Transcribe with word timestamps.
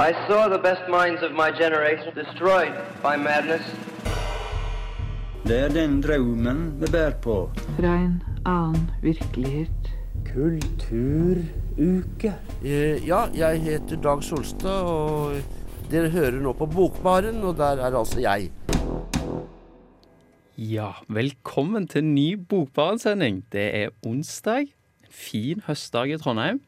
I 0.00 0.12
saw 0.26 0.48
the 0.48 0.58
best 0.58 0.88
minds 0.88 1.22
of 1.22 1.32
my 1.32 1.50
generation 1.50 2.14
destroyed 2.14 2.72
by 3.02 3.16
madness. 3.16 3.60
Det 5.44 5.58
er 5.64 5.68
den 5.68 6.00
drømmen 6.02 6.80
vi 6.80 6.86
bærer 6.92 7.18
på. 7.20 7.50
Fra 7.76 7.94
en 8.00 8.22
annen 8.46 8.90
virkelighet. 9.02 9.90
Kulturuke. 10.32 12.32
Eh, 12.64 13.08
Ja, 13.08 13.26
jeg 13.34 13.60
heter 13.60 13.96
Dag 14.00 14.22
Solstad, 14.24 14.80
og 14.88 15.36
dere 15.90 16.08
hører 16.08 16.40
nå 16.40 16.52
på 16.52 16.66
Bokbaren, 16.66 17.42
og 17.44 17.56
der 17.56 17.76
er 17.84 17.98
altså 17.98 18.20
jeg. 18.20 18.50
Ja, 20.56 20.90
velkommen 21.08 21.88
til 21.88 22.04
ny 22.04 22.38
Bokbaren-sending. 22.48 23.44
Det 23.52 23.68
er 23.84 23.88
onsdag. 24.06 24.60
En 25.04 25.12
fin 25.12 25.60
høstdag 25.66 26.08
i 26.08 26.16
Trondheim. 26.16 26.60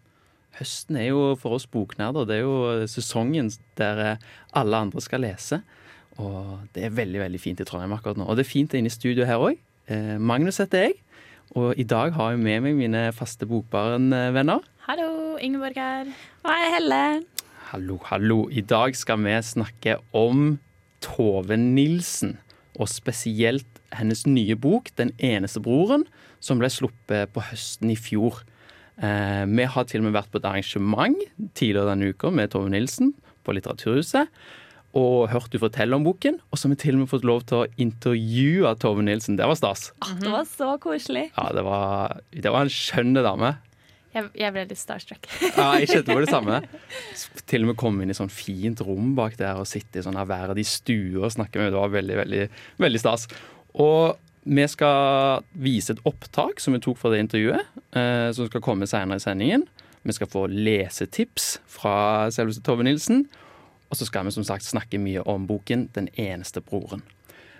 Høsten 0.59 0.99
er 1.01 1.09
jo 1.09 1.21
for 1.41 1.57
oss 1.57 1.65
boknerder 1.71 2.27
det 2.29 2.41
er 2.41 2.43
jo 2.45 2.89
sesongen 2.91 3.49
der 3.81 4.03
eh, 4.05 4.27
alle 4.59 4.83
andre 4.85 5.01
skal 5.01 5.25
lese. 5.25 5.63
Og 6.21 6.67
det 6.75 6.85
er 6.85 6.97
veldig 6.97 7.23
veldig 7.23 7.41
fint 7.41 7.63
i 7.63 7.67
Trondheim 7.69 7.95
akkurat 7.97 8.21
nå. 8.21 8.27
Og 8.29 8.37
det 8.37 8.45
er 8.45 8.53
fint 8.53 8.75
inne 8.77 8.91
i 8.91 8.93
studio 8.93 9.25
her 9.29 9.41
òg. 9.41 9.57
Eh, 9.89 10.19
Magnus 10.21 10.61
heter 10.61 10.89
jeg. 10.89 10.99
Og 11.57 11.77
i 11.81 11.85
dag 11.89 12.13
har 12.17 12.33
jeg 12.33 12.41
med 12.41 12.63
meg 12.65 12.77
mine 12.79 13.01
faste 13.17 13.49
Bokbaren-venner. 13.49 14.65
Hallo, 14.87 15.37
Ingeborg 15.41 15.77
her. 15.77 16.13
Og 16.45 16.53
jeg 16.53 16.69
er 16.69 16.75
Helle. 16.77 17.03
Hallo, 17.73 17.99
hallo. 18.09 18.39
I 18.53 18.61
dag 18.61 18.97
skal 18.97 19.21
vi 19.25 19.35
snakke 19.45 19.99
om 20.17 20.59
Tove 21.05 21.57
Nilsen. 21.57 22.39
Og 22.81 22.89
spesielt 22.89 23.69
hennes 23.93 24.27
nye 24.27 24.57
bok, 24.57 24.89
'Den 24.97 25.13
eneste 25.19 25.61
broren', 25.61 26.09
som 26.41 26.59
ble 26.59 26.69
sluppet 26.69 27.33
på 27.33 27.41
høsten 27.41 27.91
i 27.91 27.97
fjor. 27.97 28.45
Eh, 29.03 29.45
vi 29.51 29.65
har 29.67 29.87
til 29.91 30.03
og 30.03 30.07
med 30.09 30.15
vært 30.15 30.31
på 30.33 30.39
et 30.39 30.47
arrangement 30.47 31.17
tidligere 31.59 31.91
denne 31.91 32.13
uka 32.15 32.31
med 32.31 32.53
Tove 32.53 32.71
Nilsen 32.71 33.13
på 33.43 33.55
Litteraturhuset. 33.57 34.31
Og 34.99 35.31
hørt 35.33 35.49
du 35.51 35.57
fortelle 35.59 35.97
om 35.97 36.05
boken. 36.05 36.37
Og 36.53 36.59
så 36.61 36.69
har 36.69 36.75
vi 36.75 36.81
til 36.85 36.99
og 36.99 37.03
med 37.03 37.11
fått 37.11 37.25
lov 37.27 37.43
til 37.49 37.63
å 37.63 37.69
intervjue 37.81 38.73
Tove 38.79 39.03
Nilsen. 39.07 39.39
Det 39.41 39.49
var 39.49 39.59
stas. 39.59 39.91
Ah, 40.05 40.15
Det 40.21 40.31
var 40.31 40.47
så 40.49 40.75
koselig. 40.83 41.31
Ja, 41.33 41.49
det 41.57 41.65
var, 41.67 42.19
det 42.31 42.53
var 42.53 42.67
en 42.69 42.73
skjønn 42.73 43.17
dame. 43.17 43.55
Jeg, 44.13 44.29
jeg 44.37 44.53
ble 44.53 44.67
litt 44.69 44.79
starstruck. 44.79 45.25
Ja, 45.57 45.71
jeg 45.81 45.89
kjente 45.89 46.13
på 46.13 46.21
det 46.21 46.29
samme. 46.29 46.59
Til 47.49 47.65
og 47.65 47.73
med 47.73 47.79
komme 47.81 48.05
inn 48.05 48.13
i 48.13 48.17
sånn 48.19 48.31
fint 48.33 48.83
rom 48.85 49.15
bak 49.17 49.39
der 49.41 49.57
og 49.63 49.67
sitte 49.71 50.03
i 50.03 50.05
sånn 50.05 50.21
ærverdig 50.21 50.67
stue 50.69 51.23
og 51.25 51.33
snakke 51.33 51.59
med. 51.59 51.73
Det 51.73 51.81
var 51.81 51.95
veldig, 51.97 52.19
veldig, 52.21 52.43
veldig 52.85 53.01
stas. 53.01 53.25
Og 53.81 54.21
vi 54.43 54.65
skal 54.69 55.45
vise 55.53 55.95
et 55.95 56.03
opptak 56.09 56.61
som 56.61 56.75
vi 56.75 56.81
tok 56.83 56.99
fra 56.99 57.13
det 57.13 57.23
intervjuet, 57.23 57.63
eh, 57.95 58.31
som 58.35 58.49
skal 58.49 58.65
komme 58.65 58.89
senere 58.91 59.21
i 59.21 59.23
sendingen. 59.23 59.67
Vi 60.03 60.13
skal 60.13 60.27
få 60.27 60.49
lesetips 60.51 61.61
fra 61.71 62.31
selveste 62.35 62.63
Tove 62.67 62.83
Nilsen. 62.83 63.27
Og 63.91 63.97
så 63.97 64.09
skal 64.09 64.25
vi 64.25 64.35
som 64.35 64.45
sagt 64.45 64.65
snakke 64.65 64.99
mye 64.99 65.23
om 65.29 65.47
boken 65.47 65.91
'Den 65.95 66.09
eneste 66.17 66.61
broren'. 66.61 67.03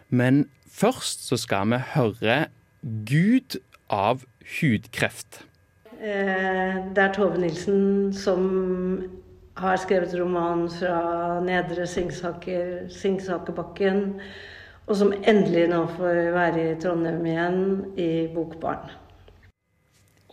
Men 0.09 0.49
først 0.69 1.29
så 1.29 1.37
skal 1.37 1.71
vi 1.71 1.77
høre 1.77 2.47
'Gud 3.05 3.61
av 3.91 4.25
hudkreft'. 4.43 5.43
Eh, 6.01 6.95
Det 6.95 6.99
er 6.99 7.13
Tove 7.13 7.39
Nilsen 7.39 8.13
som 8.13 9.09
har 9.57 9.77
skrevet 9.77 10.21
roman 10.21 10.69
fra 10.69 11.41
Nedre 11.45 11.87
Singsaker, 11.87 12.89
Singsakerbakken, 12.89 14.21
og 14.93 14.99
som 15.01 15.13
endelig 15.25 15.71
nå 15.71 15.87
får 15.97 16.19
være 16.35 16.65
i 16.67 16.75
Trondheim 16.81 17.25
igjen, 17.25 17.63
i 17.97 18.11
Bokbarn. 18.35 18.91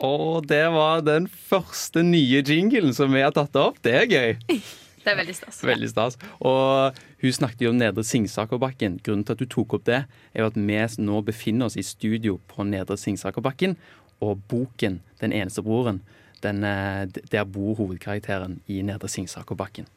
Og 0.04 0.48
det 0.48 0.66
var 0.74 1.04
den 1.04 1.28
første 1.32 2.04
nye 2.04 2.42
jinglen 2.44 2.92
som 2.96 3.16
vi 3.16 3.24
har 3.24 3.32
tatt 3.36 3.56
opp. 3.60 3.80
Det 3.84 3.96
er 4.02 4.08
gøy. 4.12 4.30
Det 5.00 5.14
er 5.14 5.16
veldig 5.16 5.34
stas. 5.34 5.62
Veldig 5.64 5.88
stas. 5.88 6.18
Og 6.44 6.98
hun 7.22 7.34
snakket 7.34 7.62
jo 7.64 7.70
om 7.72 7.78
Nedre 7.80 8.04
Singsakerbakken. 8.04 8.98
Grunnen 9.00 9.24
til 9.26 9.38
at 9.38 9.40
du 9.40 9.48
tok 9.48 9.78
opp 9.78 9.86
det, 9.88 10.02
er 10.36 10.44
jo 10.44 10.50
at 10.52 10.58
vi 10.60 11.06
nå 11.06 11.22
befinner 11.26 11.70
oss 11.70 11.80
i 11.80 11.86
studio 11.88 12.36
på 12.52 12.68
Nedre 12.68 12.98
Singsakerbakken, 13.00 13.78
og 14.20 14.44
boken 14.52 15.00
'Den 15.22 15.32
eneste 15.32 15.64
broren', 15.64 16.04
den, 16.44 16.64
eh, 16.64 17.08
der 17.32 17.44
bor 17.46 17.80
hovedkarakteren 17.80 18.60
i 18.68 18.82
Nedre 18.82 19.08
Singsakerbakken. 19.08 19.88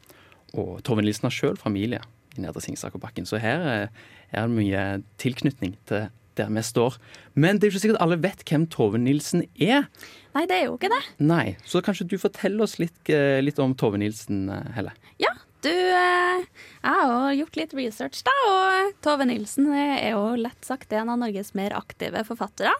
Og 0.53 0.81
Torvin 0.83 1.05
Lisen 1.05 1.27
har 1.27 1.35
sjøl 1.35 1.57
familie 1.57 1.99
i 2.37 2.43
Nedre 2.43 2.63
Singsakerbakken, 2.63 3.27
så 3.29 3.39
her 3.41 3.63
eh, 3.69 4.03
er 4.33 4.49
det 4.49 4.57
mye 4.57 4.83
tilknytning 5.21 5.77
til 5.89 6.09
der 6.37 6.49
vi 6.49 6.63
står. 6.65 6.97
Men 7.37 7.59
det 7.59 7.67
er 7.67 7.69
jo 7.69 7.75
ikke 7.75 7.83
sikkert 7.83 8.01
alle 8.01 8.17
vet 8.21 8.41
hvem 8.49 8.63
Tove 8.73 8.97
Nilsen 8.97 9.43
er. 9.61 9.85
Nei, 10.33 10.45
det 10.49 10.55
er 10.55 10.63
jo 10.65 10.77
ikke 10.79 10.89
det. 10.89 11.01
Nei, 11.21 11.55
Så 11.69 11.83
kanskje 11.85 12.07
du 12.09 12.17
forteller 12.17 12.65
oss 12.65 12.79
litt, 12.81 12.97
eh, 13.09 13.41
litt 13.43 13.59
om 13.61 13.75
Tove 13.77 13.99
Nilsen, 14.01 14.49
eh, 14.49 14.71
Helle? 14.73 14.95
Ja, 15.21 15.33
du 15.61 15.69
Jeg 15.69 16.47
har 16.83 17.33
gjort 17.37 17.55
litt 17.55 17.73
research, 17.73 18.23
da, 18.25 18.33
og 18.49 18.97
Tove 19.05 19.25
Nilsen 19.29 19.69
er 19.71 20.11
jo 20.11 20.35
lett 20.35 20.65
sagt 20.65 20.91
en 20.91 21.09
av 21.13 21.19
Norges 21.21 21.53
mer 21.53 21.71
aktive 21.77 22.25
forfattere. 22.25 22.73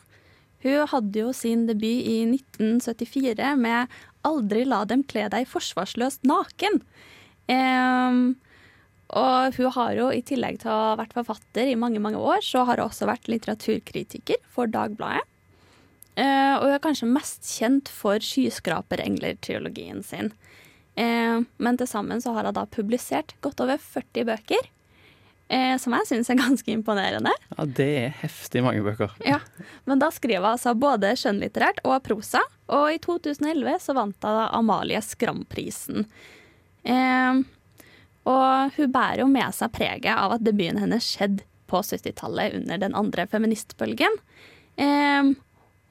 Hun 0.63 0.87
hadde 0.87 1.19
jo 1.19 1.31
sin 1.35 1.65
debut 1.67 2.03
i 2.07 2.23
1974 2.25 3.55
med 3.59 3.87
'Aldri 4.23 4.65
la 4.65 4.83
dem 4.85 5.03
kle 5.03 5.29
deg 5.29 5.47
forsvarsløst 5.47 6.23
naken'. 6.23 6.81
Ehm, 7.51 8.35
og 9.13 9.57
hun 9.59 9.71
har 9.75 9.93
jo 9.97 10.07
i 10.13 10.23
tillegg 10.25 10.59
til 10.63 10.71
å 10.73 10.79
ha 10.79 10.95
vært 10.99 11.13
forfatter 11.17 11.69
i 11.69 11.77
mange 11.79 12.01
mange 12.03 12.19
år, 12.19 12.41
så 12.45 12.65
har 12.67 12.81
hun 12.81 12.89
også 12.89 13.07
vært 13.09 13.29
litteraturkritiker 13.31 14.41
for 14.49 14.71
Dagbladet. 14.71 15.23
Eh, 16.15 16.53
og 16.59 16.67
hun 16.67 16.75
er 16.75 16.81
kanskje 16.83 17.09
mest 17.09 17.47
kjent 17.49 17.89
for 17.89 18.21
Skyskraperengler-triologien 18.21 20.03
sin. 20.05 20.31
Eh, 20.95 21.39
men 21.57 21.79
til 21.79 21.89
sammen 21.89 22.21
så 22.21 22.35
har 22.35 22.45
hun 22.45 22.53
da 22.57 22.67
publisert 22.69 23.33
godt 23.41 23.63
over 23.65 23.81
40 23.81 24.27
bøker, 24.29 24.67
eh, 25.49 25.73
som 25.81 25.95
jeg 25.97 26.09
syns 26.11 26.29
er 26.29 26.37
ganske 26.43 26.69
imponerende. 26.75 27.33
Ja, 27.57 27.65
Det 27.65 27.89
er 28.03 28.13
heftig 28.21 28.61
mange 28.65 28.83
bøker. 28.85 29.11
Ja, 29.25 29.39
Men 29.85 29.99
da 29.99 30.11
skriver 30.13 30.45
hun 30.45 30.53
altså 30.53 30.75
både 30.77 31.15
skjønnlitterært 31.17 31.81
og 31.83 32.03
prosa, 32.05 32.43
og 32.69 32.93
i 32.93 33.01
2011 33.01 33.81
så 33.81 33.97
vant 33.97 34.21
hun 34.21 34.45
Amalie 34.53 35.01
Skram-prisen. 35.01 36.05
Eh, 36.85 37.41
og 38.29 38.75
hun 38.77 38.91
bærer 38.93 39.23
jo 39.23 39.29
med 39.31 39.55
seg 39.55 39.73
preget 39.75 40.13
av 40.13 40.37
at 40.37 40.45
debuten 40.45 40.79
hennes 40.79 41.07
skjedde 41.15 41.43
på 41.71 41.81
70-tallet 41.83 42.59
under 42.61 42.79
den 42.79 42.95
andre 42.95 43.25
feministbølgen. 43.27 44.19
Eh, 44.79 45.33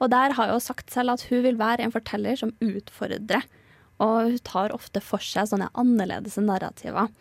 og 0.01 0.09
der 0.11 0.35
har 0.37 0.51
hun 0.51 0.63
sagt 0.63 0.91
selv 0.93 1.13
at 1.13 1.27
hun 1.29 1.43
vil 1.45 1.59
være 1.59 1.85
en 1.85 1.93
forteller 1.93 2.39
som 2.39 2.55
utfordrer. 2.63 3.45
Og 4.01 4.33
hun 4.33 4.41
tar 4.43 4.73
ofte 4.75 5.01
for 5.03 5.23
seg 5.23 5.51
sånne 5.51 5.69
annerledes 5.79 6.39
narrativer. 6.41 7.11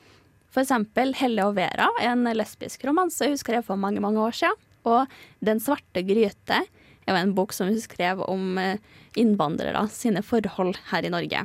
For 0.53 0.65
eksempel 0.65 1.15
Helle 1.17 1.47
og 1.49 1.57
Vera, 1.57 1.89
en 2.05 2.27
lesbisk 2.37 2.85
romanse 2.89 3.29
hun 3.29 3.41
skrev 3.41 3.65
for 3.69 3.81
mange 3.81 4.03
mange 4.05 4.21
år 4.21 4.37
siden. 4.37 4.69
Og 4.89 5.07
Den 5.45 5.61
svarte 5.63 6.03
gryte 6.03 6.59
er 6.63 7.11
jo 7.11 7.19
en 7.19 7.35
bok 7.37 7.55
som 7.55 7.71
hun 7.71 7.81
skrev 7.81 8.23
om 8.27 8.59
eh, 8.59 8.81
innvandrere 9.19 9.85
sine 9.93 10.23
forhold 10.27 10.79
her 10.91 11.07
i 11.07 11.13
Norge. 11.13 11.45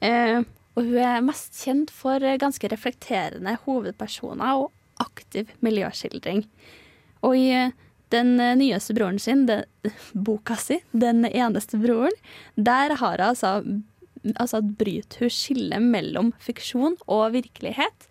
Eh, 0.00 0.40
og 0.74 0.88
hun 0.88 0.98
er 0.98 1.24
mest 1.24 1.54
kjent 1.62 1.92
for 1.94 2.22
eh, 2.22 2.38
ganske 2.40 2.68
reflekterende 2.70 3.56
hovedpersoner 3.64 4.64
og 4.64 4.72
aktiv 5.02 5.50
miljøskildring. 5.64 6.44
Og 7.24 7.36
i 7.38 7.48
eh, 7.54 7.74
den 8.14 8.34
eh, 8.40 8.54
nyeste 8.58 8.96
broren 8.96 9.20
sin, 9.22 9.46
den, 9.50 9.64
boka 10.26 10.56
si, 10.60 10.80
'Den 10.92 11.24
eneste 11.24 11.78
broren', 11.78 12.18
der 12.56 12.96
har 13.00 13.18
hun 13.18 13.28
altså, 13.28 13.52
altså 14.34 14.62
bryter 14.62 15.26
hun 15.26 15.30
skillet 15.30 15.82
mellom 15.82 16.32
fiksjon 16.40 16.96
og 17.06 17.32
virkelighet 17.32 18.08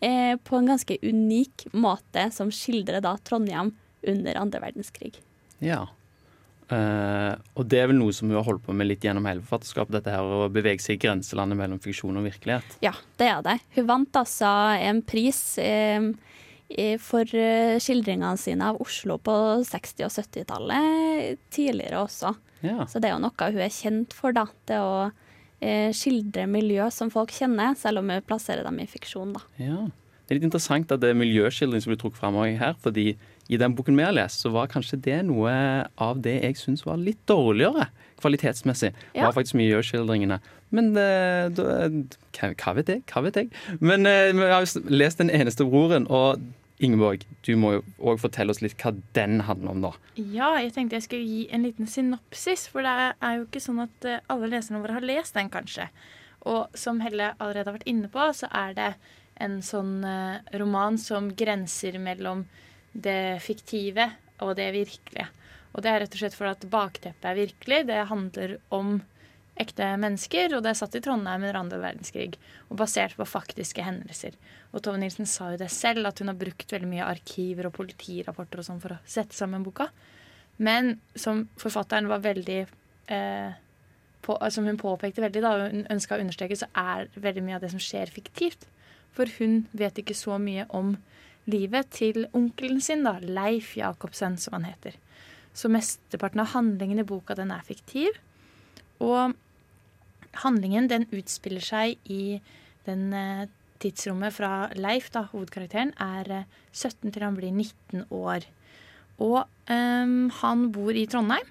eh, 0.00 0.36
på 0.36 0.56
en 0.56 0.72
ganske 0.72 0.98
unik 1.02 1.68
måte, 1.72 2.30
som 2.32 2.50
skildrer 2.50 3.04
da 3.04 3.16
Trondheim 3.24 3.74
under 4.06 4.38
andre 4.38 4.60
verdenskrig. 4.62 5.18
Ja. 5.58 5.86
Eh, 6.68 7.34
og 7.56 7.68
det 7.70 7.78
er 7.80 7.88
vel 7.88 7.96
noe 7.96 8.12
som 8.12 8.28
hun 8.28 8.36
har 8.36 8.44
holdt 8.44 8.66
på 8.66 8.74
med 8.76 8.90
litt 8.90 9.04
gjennom 9.04 9.24
hele 9.28 9.40
forfatterskapet, 9.44 9.94
dette 9.96 10.12
her 10.12 10.24
å 10.24 10.48
bevege 10.52 10.84
seg 10.84 10.98
i 10.98 11.02
grenselandet 11.06 11.56
mellom 11.56 11.80
fiksjon 11.82 12.18
og 12.20 12.26
virkelighet. 12.28 12.78
Ja, 12.84 12.92
det 13.20 13.30
er 13.32 13.44
det. 13.46 13.56
Hun 13.78 13.88
vant 13.88 14.18
altså 14.20 14.50
en 14.76 15.00
pris 15.08 15.40
eh, 15.62 16.10
for 17.00 17.38
eh, 17.38 17.78
skildringene 17.80 18.36
sine 18.40 18.72
av 18.72 18.82
Oslo 18.84 19.16
på 19.22 19.38
60- 19.64 20.04
og 20.08 20.12
70-tallet 20.12 21.40
tidligere 21.54 22.02
også. 22.04 22.34
Ja. 22.66 22.84
Så 22.90 23.00
det 23.00 23.10
er 23.10 23.16
jo 23.16 23.22
noe 23.24 23.48
hun 23.54 23.64
er 23.64 23.72
kjent 23.72 24.16
for, 24.16 24.36
da. 24.36 24.44
Det 24.68 24.82
å 24.82 25.08
eh, 25.64 25.88
skildre 25.96 26.44
miljø 26.50 26.90
som 26.92 27.12
folk 27.14 27.32
kjenner, 27.32 27.78
selv 27.80 28.02
om 28.02 28.12
hun 28.12 28.28
plasserer 28.28 28.66
dem 28.66 28.82
i 28.82 28.90
fiksjon, 28.90 29.32
da. 29.38 29.46
ja. 29.62 29.86
Det 30.28 30.34
er 30.34 30.42
litt 30.42 30.50
interessant 30.50 30.90
at 30.92 31.00
det 31.00 31.08
er 31.08 31.16
miljøskildring 31.16 31.80
som 31.80 31.88
blir 31.88 31.98
trukket 32.02 32.20
fram 32.20 32.34
her, 32.36 32.74
fordi 32.84 33.14
i 33.48 33.58
den 33.60 33.74
boken 33.76 33.96
vi 33.96 34.04
har 34.04 34.12
lest, 34.12 34.44
så 34.44 34.52
var 34.52 34.68
kanskje 34.68 35.00
det 35.04 35.22
noe 35.28 35.52
av 35.96 36.20
det 36.24 36.36
jeg 36.42 36.58
syns 36.60 36.84
var 36.86 37.00
litt 37.00 37.20
dårligere 37.28 37.88
kvalitetsmessig. 38.20 38.92
Ja. 39.14 39.28
Var 39.28 39.34
faktisk 39.36 39.56
miljøskildringene. 39.60 40.40
Men 40.74 40.92
eh, 41.00 41.48
hva, 41.56 42.52
hva 42.52 42.74
vet 42.76 42.92
jeg? 42.92 43.04
Hva 43.08 43.24
vet 43.24 43.40
jeg? 43.40 43.50
Men 43.80 44.04
eh, 44.08 44.34
vi 44.36 44.48
har 44.50 44.66
jo 44.66 44.82
lest 44.92 45.22
Den 45.22 45.32
eneste 45.32 45.64
broren, 45.68 46.06
og 46.12 46.42
Ingeborg, 46.78 47.24
du 47.42 47.56
må 47.58 47.72
jo 47.74 47.80
òg 48.06 48.20
fortelle 48.22 48.54
oss 48.54 48.60
litt 48.62 48.76
hva 48.78 48.92
den 49.16 49.40
handler 49.48 49.72
om, 49.72 49.80
da. 49.88 49.90
Ja, 50.14 50.52
jeg 50.62 50.74
tenkte 50.76 50.98
jeg 50.98 51.08
skulle 51.08 51.26
gi 51.26 51.40
en 51.50 51.64
liten 51.66 51.88
synopsis, 51.90 52.68
for 52.70 52.86
det 52.86 52.92
er 53.16 53.40
jo 53.40 53.48
ikke 53.48 53.62
sånn 53.64 53.82
at 53.88 54.06
eh, 54.06 54.20
alle 54.30 54.50
leserne 54.52 54.82
våre 54.84 54.98
har 54.98 55.06
lest 55.06 55.38
den, 55.38 55.50
kanskje. 55.50 55.88
Og 56.46 56.78
som 56.78 57.00
Helle 57.02 57.32
allerede 57.40 57.66
har 57.66 57.78
vært 57.80 57.90
inne 57.90 58.10
på, 58.12 58.28
så 58.36 58.50
er 58.54 58.76
det 58.78 58.92
en 59.42 59.58
sånn 59.64 60.04
eh, 60.06 60.54
roman 60.60 60.98
som 61.02 61.32
grenser 61.38 61.98
mellom 62.02 62.46
det 62.98 63.38
fiktive 63.44 64.10
og 64.44 64.56
det 64.58 64.70
virkelige. 64.74 65.28
Og 65.74 65.84
det 65.84 65.90
er 65.92 66.02
rett 66.02 66.16
og 66.16 66.22
slett 66.22 66.36
fordi 66.36 66.54
at 66.56 66.68
bakteppet 66.72 67.28
er 67.28 67.38
virkelig. 67.38 67.80
Det 67.86 68.02
handler 68.10 68.56
om 68.74 68.98
ekte 69.58 69.88
mennesker, 70.00 70.54
og 70.54 70.62
det 70.62 70.72
er 70.72 70.78
satt 70.78 70.96
i 70.98 71.02
Trondheim 71.02 71.42
under 71.42 71.58
andre 71.60 71.80
verdenskrig. 71.82 72.38
Og 72.70 72.78
basert 72.80 73.16
på 73.18 73.26
faktiske 73.28 73.84
hendelser. 73.84 74.36
Og 74.72 74.82
Tove 74.84 75.00
Nilsen 75.00 75.28
sa 75.28 75.52
jo 75.52 75.60
det 75.60 75.70
selv, 75.74 76.06
at 76.08 76.22
hun 76.22 76.30
har 76.30 76.38
brukt 76.38 76.72
veldig 76.72 76.90
mye 76.90 77.06
arkiver 77.06 77.68
og 77.68 77.76
politirapporter 77.78 78.62
og 78.62 78.68
sånn 78.68 78.82
for 78.82 78.94
å 78.96 79.00
sette 79.08 79.36
sammen 79.36 79.66
boka. 79.66 79.88
Men 80.62 80.96
som 81.18 81.46
forfatteren 81.58 82.10
var 82.10 82.24
veldig 82.24 82.60
eh, 83.14 83.50
på, 84.26 84.34
Som 84.50 84.66
hun 84.66 84.80
påpekte 84.80 85.22
veldig, 85.22 85.42
da, 85.44 85.52
hun 85.70 85.86
ønska 85.94 86.16
å 86.16 86.22
understreke, 86.22 86.58
så 86.58 86.66
er 86.74 87.06
veldig 87.14 87.44
mye 87.46 87.58
av 87.58 87.62
det 87.62 87.70
som 87.70 87.82
skjer, 87.82 88.10
fiktivt. 88.10 88.66
For 89.14 89.30
hun 89.38 89.62
vet 89.72 90.00
ikke 90.02 90.16
så 90.18 90.36
mye 90.42 90.66
om 90.74 90.96
livet 91.48 91.90
til 91.96 92.26
onkelen 92.36 92.80
sin, 92.84 93.04
da, 93.06 93.16
Leif 93.22 93.74
Jacobsen, 93.78 94.36
som 94.40 94.58
han 94.58 94.68
heter. 94.68 94.96
Så 95.56 95.70
mesteparten 95.72 96.42
av 96.44 96.52
handlingen 96.54 97.00
i 97.00 97.06
boka 97.06 97.36
den 97.38 97.52
er 97.54 97.64
fiktiv. 97.66 98.18
Og 99.02 99.34
handlingen 100.44 100.90
den 100.90 101.06
utspiller 101.14 101.64
seg 101.64 101.96
i 102.10 102.38
den 102.86 103.08
eh, 103.16 103.48
tidsrommet 103.82 104.34
fra 104.34 104.68
Leif, 104.78 105.10
da, 105.14 105.26
hovedkarakteren, 105.32 105.94
er 105.98 106.30
eh, 106.42 106.46
17 106.72 107.12
til 107.12 107.24
han 107.24 107.38
blir 107.38 107.54
19 107.54 108.06
år. 108.14 108.46
Og 109.18 109.40
um, 109.70 110.28
han 110.42 110.68
bor 110.74 110.94
i 110.94 111.06
Trondheim, 111.10 111.48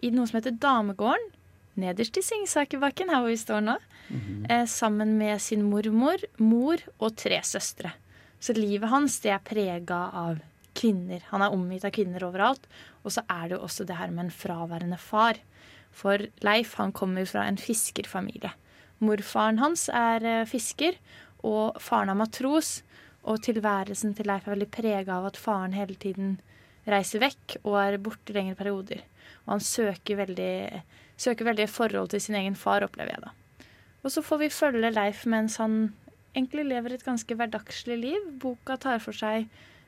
i 0.00 0.08
noe 0.14 0.28
som 0.28 0.38
heter 0.38 0.56
Damegården. 0.56 1.28
Nederst 1.80 2.16
i 2.18 2.24
Singsakerbakken, 2.24 3.12
her 3.12 3.22
hvor 3.22 3.32
vi 3.32 3.40
står 3.40 3.64
nå. 3.64 3.76
eh, 4.50 4.66
sammen 4.66 5.18
med 5.20 5.40
sin 5.40 5.62
mormor, 5.68 6.22
mor 6.38 6.80
og 6.98 7.16
tre 7.20 7.40
søstre. 7.46 7.92
Så 8.40 8.56
livet 8.56 8.88
hans 8.90 9.18
det 9.20 9.34
er 9.34 9.44
prega 9.44 10.06
av 10.16 10.40
kvinner. 10.76 11.22
Han 11.30 11.44
er 11.44 11.52
omgitt 11.54 11.84
av 11.84 11.92
kvinner 11.94 12.24
overalt. 12.24 12.66
Og 13.04 13.14
så 13.14 13.24
er 13.28 13.48
det 13.48 13.58
jo 13.58 13.64
også 13.66 13.86
det 13.88 13.98
her 13.98 14.12
med 14.14 14.26
en 14.26 14.34
fraværende 14.34 14.98
far. 15.00 15.40
For 15.92 16.22
Leif 16.46 16.76
han 16.80 16.94
kommer 16.96 17.26
fra 17.28 17.44
en 17.48 17.60
fiskerfamilie. 17.60 18.52
Morfaren 19.00 19.60
hans 19.60 19.88
er 19.88 20.24
eh, 20.28 20.46
fisker, 20.48 20.96
og 21.44 21.80
faren 21.80 22.12
er 22.12 22.18
matros. 22.20 22.80
Og 23.28 23.42
tilværelsen 23.44 24.14
til 24.16 24.28
Leif 24.30 24.46
er 24.46 24.54
veldig 24.54 24.70
prega 24.72 25.18
av 25.18 25.30
at 25.30 25.40
faren 25.40 25.76
hele 25.76 25.96
tiden 26.00 26.38
reiser 26.88 27.20
vekk 27.20 27.58
og 27.60 27.76
er 27.82 27.98
borte 28.00 28.32
i 28.32 28.38
lengre 28.38 28.56
perioder. 28.56 29.02
Og 29.44 29.56
han 29.56 29.64
søker 29.64 30.20
veldig, 30.22 30.80
søker 31.20 31.48
veldig 31.50 31.68
forhold 31.68 32.12
til 32.14 32.22
sin 32.24 32.38
egen 32.40 32.56
far, 32.56 32.86
opplever 32.86 33.12
jeg 33.12 33.26
da. 33.26 33.34
Og 34.00 34.12
så 34.14 34.24
får 34.24 34.40
vi 34.40 34.54
følge 34.54 34.92
Leif 34.94 35.26
mens 35.28 35.58
han 35.60 35.90
egentlig 36.34 36.66
lever 36.68 36.94
et 36.94 37.04
ganske 37.06 37.36
hverdagslig 37.36 37.98
liv. 38.00 38.30
Boka 38.42 38.76
tar 38.80 39.02
for 39.02 39.16
seg 39.16 39.46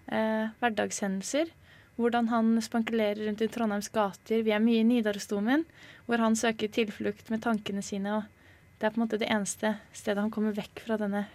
eh, 0.08 0.52
hverdagshendelser. 0.62 1.52
Hvordan 2.00 2.30
han 2.32 2.54
spankulerer 2.64 3.20
rundt 3.26 3.44
i 3.44 3.50
Trondheims 3.52 3.90
gater. 3.92 4.42
Vi 4.42 4.54
er 4.54 4.62
mye 4.64 4.80
i 4.80 4.86
Nidarosdomen, 4.88 5.66
hvor 6.08 6.22
han 6.24 6.38
søker 6.38 6.72
tilflukt 6.72 7.28
med 7.30 7.44
tankene 7.44 7.84
sine. 7.84 8.16
og 8.16 8.78
Det 8.78 8.88
er 8.88 8.94
på 8.94 9.00
en 9.00 9.06
måte 9.06 9.20
det 9.20 9.30
eneste 9.30 9.76
stedet 9.92 10.22
han 10.22 10.32
kommer 10.32 10.56
vekk 10.56 10.86
fra 10.86 10.98
denne 11.00 11.26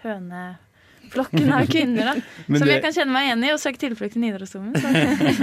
høneflokken 1.07 1.51
av 1.53 1.67
kvinner. 1.67 2.05
da. 2.05 2.13
Som 2.57 2.67
det- 2.67 2.73
jeg 2.73 2.81
kan 2.83 2.93
kjenne 2.93 3.13
meg 3.13 3.27
igjen 3.27 3.43
i, 3.43 3.51
og 3.53 3.59
søke 3.59 3.79
tilflukt 3.81 4.15
i 4.15 4.19
Nidarosdomen. 4.19 4.73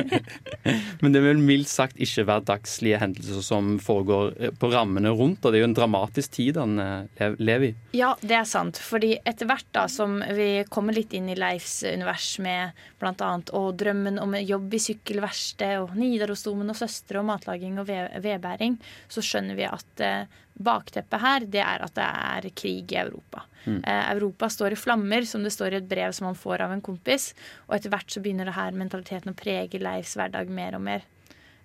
Men 1.03 1.13
det 1.13 1.21
er 1.21 1.27
vel 1.27 1.39
mildt 1.43 1.69
sagt 1.69 1.97
ikke 2.01 2.25
hverdagslige 2.29 3.01
hendelser 3.01 3.43
som 3.45 3.75
foregår 3.83 4.35
eh, 4.39 4.51
på 4.57 4.71
rammene 4.73 5.13
rundt. 5.15 5.45
Og 5.45 5.53
det 5.53 5.59
er 5.61 5.65
jo 5.65 5.71
en 5.71 5.77
dramatisk 5.77 6.31
tid 6.39 6.57
han 6.61 6.79
eh, 6.81 7.35
lever 7.39 7.71
i. 7.71 7.75
Ja, 7.99 8.15
det 8.21 8.39
er 8.39 8.49
sant. 8.49 8.79
Fordi 8.83 9.15
etter 9.25 9.49
hvert 9.51 9.67
da 9.75 9.87
som 9.91 10.21
vi 10.35 10.65
kommer 10.73 10.97
litt 10.97 11.13
inn 11.17 11.29
i 11.33 11.39
Leifs 11.39 11.83
univers 11.87 12.39
med 12.45 12.75
bl.a. 13.01 13.33
og 13.53 13.75
drømmen 13.81 14.21
om 14.23 14.37
jobb 14.41 14.75
i 14.75 14.83
sykkelverksted 14.83 15.83
og 15.83 15.97
Nidarosdomen 15.99 16.73
og 16.73 16.79
søstre 16.79 17.21
og 17.21 17.29
matlaging 17.29 17.79
og 17.83 17.89
ved 17.91 18.15
vedbæring, 18.25 18.79
så 19.11 19.23
skjønner 19.25 19.59
vi 19.59 19.67
at 19.69 20.05
eh, 20.05 20.41
bakteppet 20.55 21.21
her, 21.21 21.47
det 21.51 21.63
er 21.65 21.83
at 21.83 21.97
det 21.97 22.05
er 22.05 22.51
krig 22.55 22.93
i 22.95 23.01
Europa. 23.01 23.43
Mm. 23.65 23.81
Europa 23.87 24.49
står 24.53 24.75
i 24.75 24.79
flammer, 24.79 25.25
som 25.27 25.43
det 25.43 25.51
står 25.55 25.75
i 25.75 25.81
et 25.81 25.89
brev 25.89 26.13
som 26.15 26.29
han 26.29 26.39
får 26.39 26.63
av 26.67 26.75
en 26.75 26.85
kompis. 26.85 27.33
Og 27.67 27.79
etter 27.79 27.91
hvert 27.91 28.13
så 28.13 28.23
begynner 28.23 28.47
det 28.47 28.55
her 28.59 28.77
mentaliteten 28.77 29.33
å 29.33 29.39
prege 29.39 29.81
Leifs 29.83 30.15
hverdag 30.19 30.53
mer 30.53 30.77
og 30.79 30.85
mer. 30.87 31.07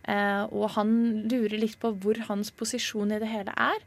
Eh, 0.10 0.44
og 0.56 0.72
han 0.78 0.92
lurer 1.30 1.60
litt 1.60 1.78
på 1.82 1.92
hvor 2.02 2.18
hans 2.30 2.52
posisjon 2.56 3.14
i 3.14 3.20
det 3.22 3.30
hele 3.30 3.54
er. 3.54 3.84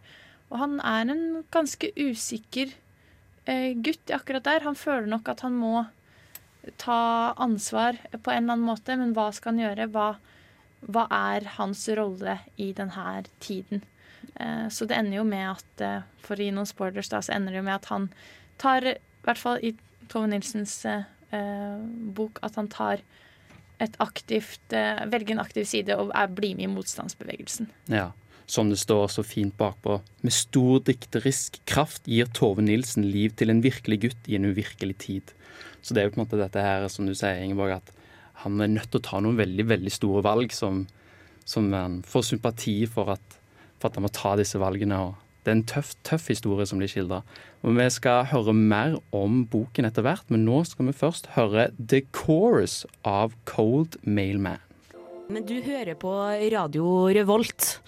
Og 0.53 0.61
han 0.61 0.79
er 0.85 1.09
en 1.15 1.25
ganske 1.55 1.93
usikker 1.97 2.75
eh, 3.49 3.73
gutt 3.83 4.13
akkurat 4.15 4.47
der. 4.47 4.67
Han 4.69 4.79
føler 4.79 5.09
nok 5.11 5.33
at 5.33 5.43
han 5.47 5.57
må 5.59 5.87
ta 6.79 7.33
ansvar 7.43 7.99
på 8.13 8.31
en 8.31 8.45
eller 8.45 8.55
annen 8.55 8.69
måte, 8.69 8.97
men 8.99 9.17
hva 9.17 9.31
skal 9.35 9.55
han 9.55 9.65
gjøre? 9.65 9.89
Hva, 9.95 10.09
hva 10.87 11.07
er 11.33 11.49
hans 11.57 11.89
rolle 11.97 12.39
i 12.61 12.71
denne 12.77 13.25
tiden? 13.43 13.83
Eh, 14.41 14.69
så 14.73 14.87
det 14.89 14.97
ender 14.97 15.21
jo 15.21 15.25
med 15.29 15.49
at, 15.55 15.85
eh, 15.85 16.05
for 16.23 16.37
å 16.37 16.47
gi 16.47 16.53
noen 16.55 16.69
spoilers, 16.69 17.11
da, 17.13 17.21
så 17.25 17.35
ender 17.37 17.53
det 17.55 17.61
jo 17.63 17.67
med 17.69 17.79
at 17.79 17.91
han 17.93 18.09
tar, 18.63 18.87
i 18.87 19.25
hvert 19.27 19.41
fall 19.41 19.61
i 19.63 19.75
Tove 20.13 20.31
Nilsens 20.31 20.77
eh, 20.89 21.05
bok, 22.17 22.41
at 22.43 22.57
han 22.61 22.71
tar 22.73 23.05
et 23.83 23.95
aktivt, 23.99 24.63
velger 24.71 25.35
en 25.35 25.43
aktiv 25.43 25.65
side 25.67 25.95
og 25.99 26.13
blir 26.37 26.53
med 26.55 26.69
i 26.69 26.71
motstandsbevegelsen. 26.71 27.67
Ja, 27.91 28.13
Som 28.47 28.69
det 28.71 28.79
står 28.79 29.09
så 29.09 29.25
fint 29.25 29.57
bakpå. 29.57 29.97
Med 30.23 30.35
stor 30.35 30.83
dikterisk 30.87 31.59
kraft 31.67 32.07
gir 32.07 32.29
Tove 32.31 32.63
Nilsen 32.63 33.03
liv 33.11 33.35
til 33.35 33.51
en 33.51 33.63
virkelig 33.63 33.99
gutt 34.05 34.29
i 34.29 34.37
en 34.37 34.45
uvirkelig 34.45 34.99
tid. 34.99 35.33
Så 35.81 35.95
det 35.95 36.03
er 36.03 36.07
jo 36.07 36.15
på 36.15 36.21
en 36.21 36.25
måte 36.27 36.39
dette 36.39 36.63
her, 36.63 36.87
som 36.93 37.09
du 37.09 37.15
sier, 37.15 37.43
Ingeborg, 37.43 37.81
at 37.81 37.91
han 38.45 38.61
er 38.61 38.71
nødt 38.71 38.91
til 38.93 39.01
å 39.01 39.07
ta 39.09 39.21
noen 39.23 39.41
veldig, 39.41 39.67
veldig 39.73 39.93
store 39.95 40.23
valg 40.27 40.55
som, 40.55 40.85
som 41.45 41.73
han 41.75 42.03
får 42.07 42.29
sympati 42.33 42.77
for 42.91 43.17
at, 43.17 43.39
for 43.83 43.91
at 43.91 43.99
han 43.99 44.07
må 44.07 44.13
ta 44.15 44.37
disse 44.39 44.61
valgene. 44.63 45.03
og 45.11 45.19
det 45.43 45.51
er 45.51 45.57
en 45.57 45.65
tøff, 45.67 45.95
tøff 46.07 46.29
historie 46.31 46.67
som 46.71 46.79
blir 46.79 46.91
skildra. 46.91 47.23
Vi 47.67 47.87
skal 47.91 48.29
høre 48.31 48.55
mer 48.55 49.01
om 49.15 49.43
boken 49.51 49.89
etter 49.89 50.05
hvert, 50.07 50.29
men 50.31 50.45
nå 50.47 50.61
skal 50.69 50.87
vi 50.87 50.95
først 50.95 51.33
høre 51.35 51.71
The 51.79 52.05
Chorus 52.15 52.85
av 53.03 53.35
Cold 53.51 53.99
Mailman. 54.07 54.63
Men 55.33 55.47
du 55.49 55.57
hører 55.65 55.99
på 55.99 56.13
Radio 56.55 57.09
Revolt 57.11 57.81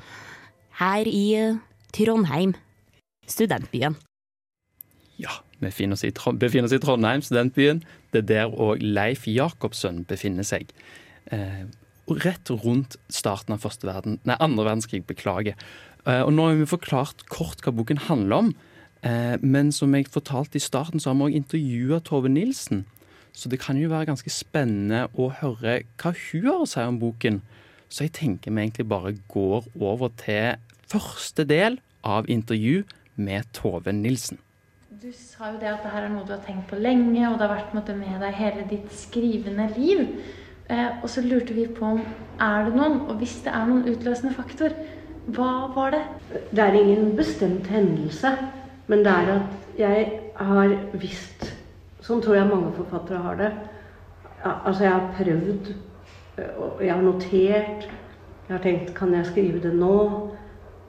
her 0.80 1.06
i 1.06 1.54
Trondheim, 1.94 2.56
studentbyen. 3.30 3.94
Ja, 5.22 5.38
vi 5.60 5.68
befinner 5.68 5.94
oss 5.94 6.02
i, 6.02 6.10
befinner 6.10 6.66
oss 6.66 6.74
i 6.74 6.82
Trondheim, 6.82 7.22
studentbyen. 7.22 7.84
Det 8.10 8.24
er 8.24 8.30
der 8.32 8.50
òg 8.50 8.82
Leif 8.82 9.28
Jacobsen 9.30 10.02
befinner 10.10 10.46
seg. 10.46 10.74
Eh, 11.30 11.66
og 11.70 11.83
rett 12.08 12.50
rundt 12.50 12.98
starten 13.08 13.56
av 13.56 13.64
første 13.64 13.88
verden, 13.88 14.18
nei, 14.28 14.36
andre 14.42 14.66
verdenskrig. 14.68 15.04
Beklager. 15.08 15.56
Eh, 16.04 16.22
og 16.22 16.32
nå 16.34 16.48
har 16.48 16.58
vi 16.58 16.68
forklart 16.68 17.26
kort 17.32 17.64
hva 17.64 17.72
boken 17.74 18.04
handler 18.08 18.44
om. 18.44 18.50
Eh, 19.04 19.36
men 19.40 19.72
som 19.72 19.94
jeg 19.96 20.10
fortalte 20.12 20.60
i 20.60 20.64
starten, 20.64 21.00
så 21.00 21.10
har 21.10 21.18
vi 21.18 21.30
òg 21.30 21.38
intervjua 21.40 22.00
Tove 22.04 22.32
Nilsen. 22.32 22.84
Så 23.34 23.50
det 23.50 23.60
kan 23.64 23.80
jo 23.80 23.90
være 23.90 24.12
ganske 24.12 24.30
spennende 24.30 25.08
å 25.18 25.32
høre 25.40 25.82
hva 25.98 26.14
hun 26.14 26.46
har 26.46 26.62
å 26.62 26.68
si 26.70 26.84
om 26.84 27.00
boken. 27.02 27.40
Så 27.90 28.06
jeg 28.06 28.14
tenker 28.16 28.52
vi 28.52 28.62
egentlig 28.62 28.88
bare 28.88 29.16
går 29.32 29.66
over 29.80 30.12
til 30.20 30.54
første 30.90 31.44
del 31.48 31.80
av 32.04 32.28
intervju 32.30 32.84
med 33.16 33.48
Tove 33.56 33.92
Nilsen. 33.92 34.38
Du 35.04 35.10
sa 35.12 35.50
jo 35.52 35.58
det 35.60 35.68
at 35.68 35.82
dette 35.84 35.98
er 36.00 36.08
noe 36.12 36.24
du 36.24 36.32
har 36.32 36.44
tenkt 36.46 36.70
på 36.70 36.78
lenge, 36.80 37.26
og 37.28 37.36
det 37.36 37.44
har 37.44 37.56
vært 37.58 37.74
med 37.74 38.22
deg 38.22 38.38
hele 38.38 38.64
ditt 38.70 38.92
skrivende 38.94 39.66
liv. 39.74 40.06
Eh, 40.70 41.02
og 41.02 41.10
så 41.10 41.20
lurte 41.20 41.54
vi 41.54 41.66
på 41.68 41.84
om 41.84 42.00
er 42.40 42.64
det 42.64 42.76
noen, 42.76 43.00
og 43.08 43.18
hvis 43.20 43.36
det 43.44 43.52
er 43.52 43.66
noen 43.68 43.88
utløsende 43.90 44.32
faktor, 44.34 44.72
hva 45.36 45.50
var 45.74 45.92
det? 45.92 46.02
Det 46.52 46.62
er 46.64 46.78
ingen 46.78 47.12
bestemt 47.16 47.66
hendelse, 47.72 48.32
men 48.86 49.04
det 49.04 49.12
er 49.12 49.30
at 49.34 49.78
jeg 49.78 50.08
har 50.36 50.74
visst 51.00 51.52
Sånn 52.04 52.20
tror 52.20 52.36
jeg 52.36 52.48
mange 52.50 52.68
forfattere 52.76 53.18
har 53.24 53.36
det. 53.38 53.46
Altså, 54.44 54.82
jeg 54.84 54.92
har 54.92 55.14
prøvd, 55.16 55.68
og 56.60 56.82
jeg 56.84 56.92
har 56.92 57.00
notert. 57.00 57.86
Jeg 58.44 58.50
har 58.50 58.60
tenkt 58.60 58.90
kan 58.98 59.14
jeg 59.16 59.24
skrive 59.30 59.62
det 59.62 59.70
nå? 59.78 59.94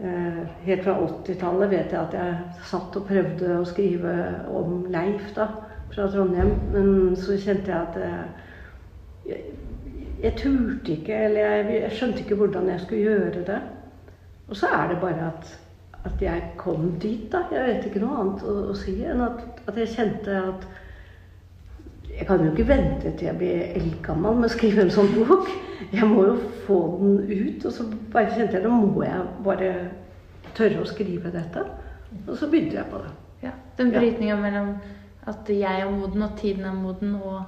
Eh, 0.04 0.42
Helt 0.66 0.84
fra 0.84 0.98
80-tallet 1.00 1.72
vet 1.72 1.96
jeg 1.96 2.02
at 2.02 2.18
jeg 2.20 2.66
satt 2.68 2.98
og 3.00 3.08
prøvde 3.08 3.54
å 3.56 3.64
skrive 3.70 4.16
om 4.52 4.82
Leif 4.92 5.32
da, 5.38 5.48
fra 5.94 6.10
Trondheim. 6.12 6.52
Men 6.74 7.16
så 7.16 7.40
kjente 7.40 7.72
jeg 7.72 7.80
at 7.80 7.96
eh, 8.04 9.40
jeg, 10.26 10.36
turte 10.40 10.96
ikke, 10.96 11.18
eller 11.28 11.40
jeg, 11.56 11.82
jeg 11.82 11.92
skjønte 11.98 12.24
ikke 12.24 12.38
hvordan 12.40 12.70
jeg 12.72 12.84
skulle 12.84 13.02
gjøre 13.02 13.44
det. 13.48 13.60
Og 14.48 14.58
så 14.60 14.70
er 14.74 14.90
det 14.92 14.98
bare 15.02 15.28
at, 15.32 15.52
at 16.06 16.22
jeg 16.22 16.44
kom 16.58 16.92
dit, 17.02 17.28
da. 17.32 17.46
Jeg 17.52 17.68
vet 17.68 17.86
ikke 17.90 18.02
noe 18.04 18.18
annet 18.22 18.44
å, 18.46 18.56
å 18.72 18.76
si 18.78 18.98
enn 19.06 19.24
at, 19.26 19.40
at 19.68 19.78
jeg 19.82 19.94
kjente 19.96 20.42
at 20.42 20.68
Jeg 22.16 22.28
kan 22.30 22.40
jo 22.40 22.52
ikke 22.54 22.68
vente 22.70 23.10
til 23.18 23.28
jeg 23.28 23.36
blir 23.36 23.64
eldgammel 23.76 24.38
med 24.40 24.48
å 24.48 24.54
skrive 24.54 24.86
en 24.86 24.92
sånn 24.94 25.10
bok. 25.18 25.50
Jeg 25.92 26.08
må 26.08 26.22
jo 26.24 26.36
få 26.64 26.78
den 27.02 27.18
ut. 27.28 27.66
Og 27.68 27.74
så 27.76 27.84
bare 28.14 28.32
kjente 28.32 28.56
jeg 28.56 28.64
nå 28.64 28.72
må 28.72 29.04
jeg 29.04 29.26
bare 29.44 29.72
tørre 30.56 30.80
å 30.80 30.88
skrive 30.88 31.34
dette. 31.34 31.66
Og 32.22 32.38
så 32.40 32.48
begynte 32.48 32.78
jeg 32.80 32.88
på 32.94 33.02
det. 33.04 33.12
Ja, 33.44 33.52
den 33.78 33.92
Ja. 33.92 34.38
mellom 34.40 34.78
at 35.28 35.50
jeg 35.50 35.82
er 35.82 35.92
moden, 35.92 36.22
og 36.22 36.38
tiden 36.38 36.66
er 36.66 36.74
moden, 36.74 37.16
og 37.16 37.44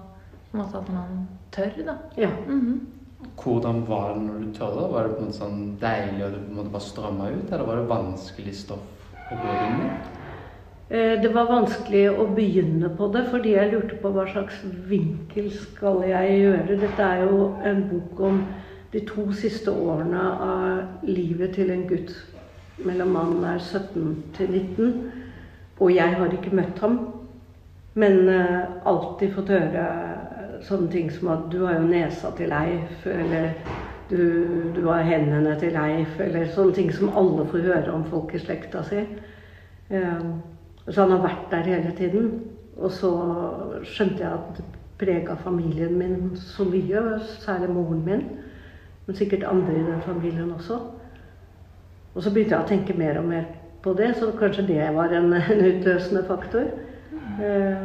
på 0.51 0.57
en 0.57 0.63
måte 0.63 0.77
at 0.77 0.89
man 0.93 1.27
tør, 1.51 1.71
da. 1.85 1.97
Ja. 2.17 2.29
Mhm. 2.47 2.77
Hvordan 3.37 3.87
var 3.87 4.13
det 4.13 4.21
når 4.23 4.39
du 4.39 4.53
tørde? 4.53 4.91
Var 4.93 5.03
det 5.03 5.15
på 5.15 5.19
en 5.19 5.25
måte 5.25 5.37
sånn 5.37 5.77
deilig 5.81 6.23
og 6.25 6.31
det 6.31 6.39
på 6.43 6.51
en 6.51 6.57
måte 6.59 6.71
bare 6.75 6.81
stramma 6.85 7.29
ut, 7.31 7.51
eller 7.51 7.65
var 7.65 7.75
det 7.75 7.89
vanskelig 7.89 8.53
stoff 8.55 9.09
å 9.31 9.39
gå 9.41 9.55
inn 9.65 9.81
i? 9.85 9.89
Eh, 10.89 11.21
Det 11.21 11.33
var 11.33 11.49
vanskelig 11.49 12.09
å 12.13 12.27
begynne 12.35 12.89
på 12.95 13.11
det, 13.11 13.25
fordi 13.31 13.55
jeg 13.55 13.71
lurte 13.73 13.97
på 14.01 14.11
hva 14.13 14.25
slags 14.31 14.61
vinkel 14.87 15.51
skal 15.51 16.01
jeg 16.07 16.39
gjøre. 16.41 16.79
Dette 16.79 17.01
er 17.03 17.25
jo 17.25 17.55
en 17.63 17.83
bok 17.89 18.19
om 18.19 18.45
de 18.93 18.99
to 19.05 19.31
siste 19.33 19.67
årene 19.71 20.21
av 20.41 20.83
livet 21.03 21.53
til 21.55 21.71
en 21.71 21.87
gutt 21.87 22.13
mellom 22.85 23.09
mannen 23.11 23.43
er 23.43 23.59
17 23.59 24.23
til 24.37 24.47
19. 24.47 25.11
Og 25.79 25.91
jeg 25.93 26.15
har 26.15 26.27
ikke 26.27 26.55
møtt 26.55 26.79
ham, 26.79 26.99
men 27.95 28.29
eh, 28.29 28.65
alltid 28.85 29.33
fått 29.33 29.49
høre 29.49 29.87
sånne 30.67 30.91
ting 30.91 31.09
som 31.11 31.31
at 31.33 31.47
du 31.51 31.61
har 31.65 31.79
jo 31.79 31.87
nesa 31.87 32.31
til 32.37 32.51
Leif, 32.51 33.05
eller 33.07 33.53
du, 34.09 34.19
du 34.75 34.83
har 34.87 35.07
hendene 35.07 35.55
til 35.59 35.73
Leif, 35.75 36.19
eller 36.23 36.47
sånne 36.55 36.75
ting 36.77 36.91
som 36.95 37.11
alle 37.17 37.47
får 37.51 37.65
høre 37.67 37.95
om 37.95 38.05
folk 38.11 38.35
i 38.35 38.43
slekta 38.43 38.83
si. 38.87 39.03
Eh, 39.89 40.29
Så 40.87 41.01
han 41.03 41.11
har 41.11 41.23
vært 41.25 41.49
der 41.51 41.65
hele 41.67 41.91
tiden. 41.97 42.27
Og 42.77 42.91
så 42.91 43.09
skjønte 43.83 44.23
jeg 44.23 44.31
at 44.31 44.57
det 44.59 44.63
prega 45.01 45.33
familien 45.35 45.97
min 45.99 46.35
så 46.39 46.63
mye, 46.63 47.01
særlig 47.43 47.69
moren 47.75 48.05
min. 48.05 48.21
Men 49.05 49.15
sikkert 49.15 49.43
andre 49.43 49.73
i 49.75 49.83
den 49.83 50.01
familien 50.05 50.51
også. 50.55 50.77
Og 52.15 52.23
så 52.23 52.31
begynte 52.31 52.55
jeg 52.55 52.63
å 52.63 52.69
tenke 52.69 52.95
mer 52.97 53.19
og 53.19 53.27
mer 53.29 53.43
på 53.83 53.93
det, 53.99 54.13
så 54.15 54.31
kanskje 54.39 54.63
det 54.67 54.87
var 54.95 55.11
en, 55.13 55.33
en 55.33 55.65
utløsende 55.67 56.23
faktor. 56.27 56.71
Eh, 57.43 57.83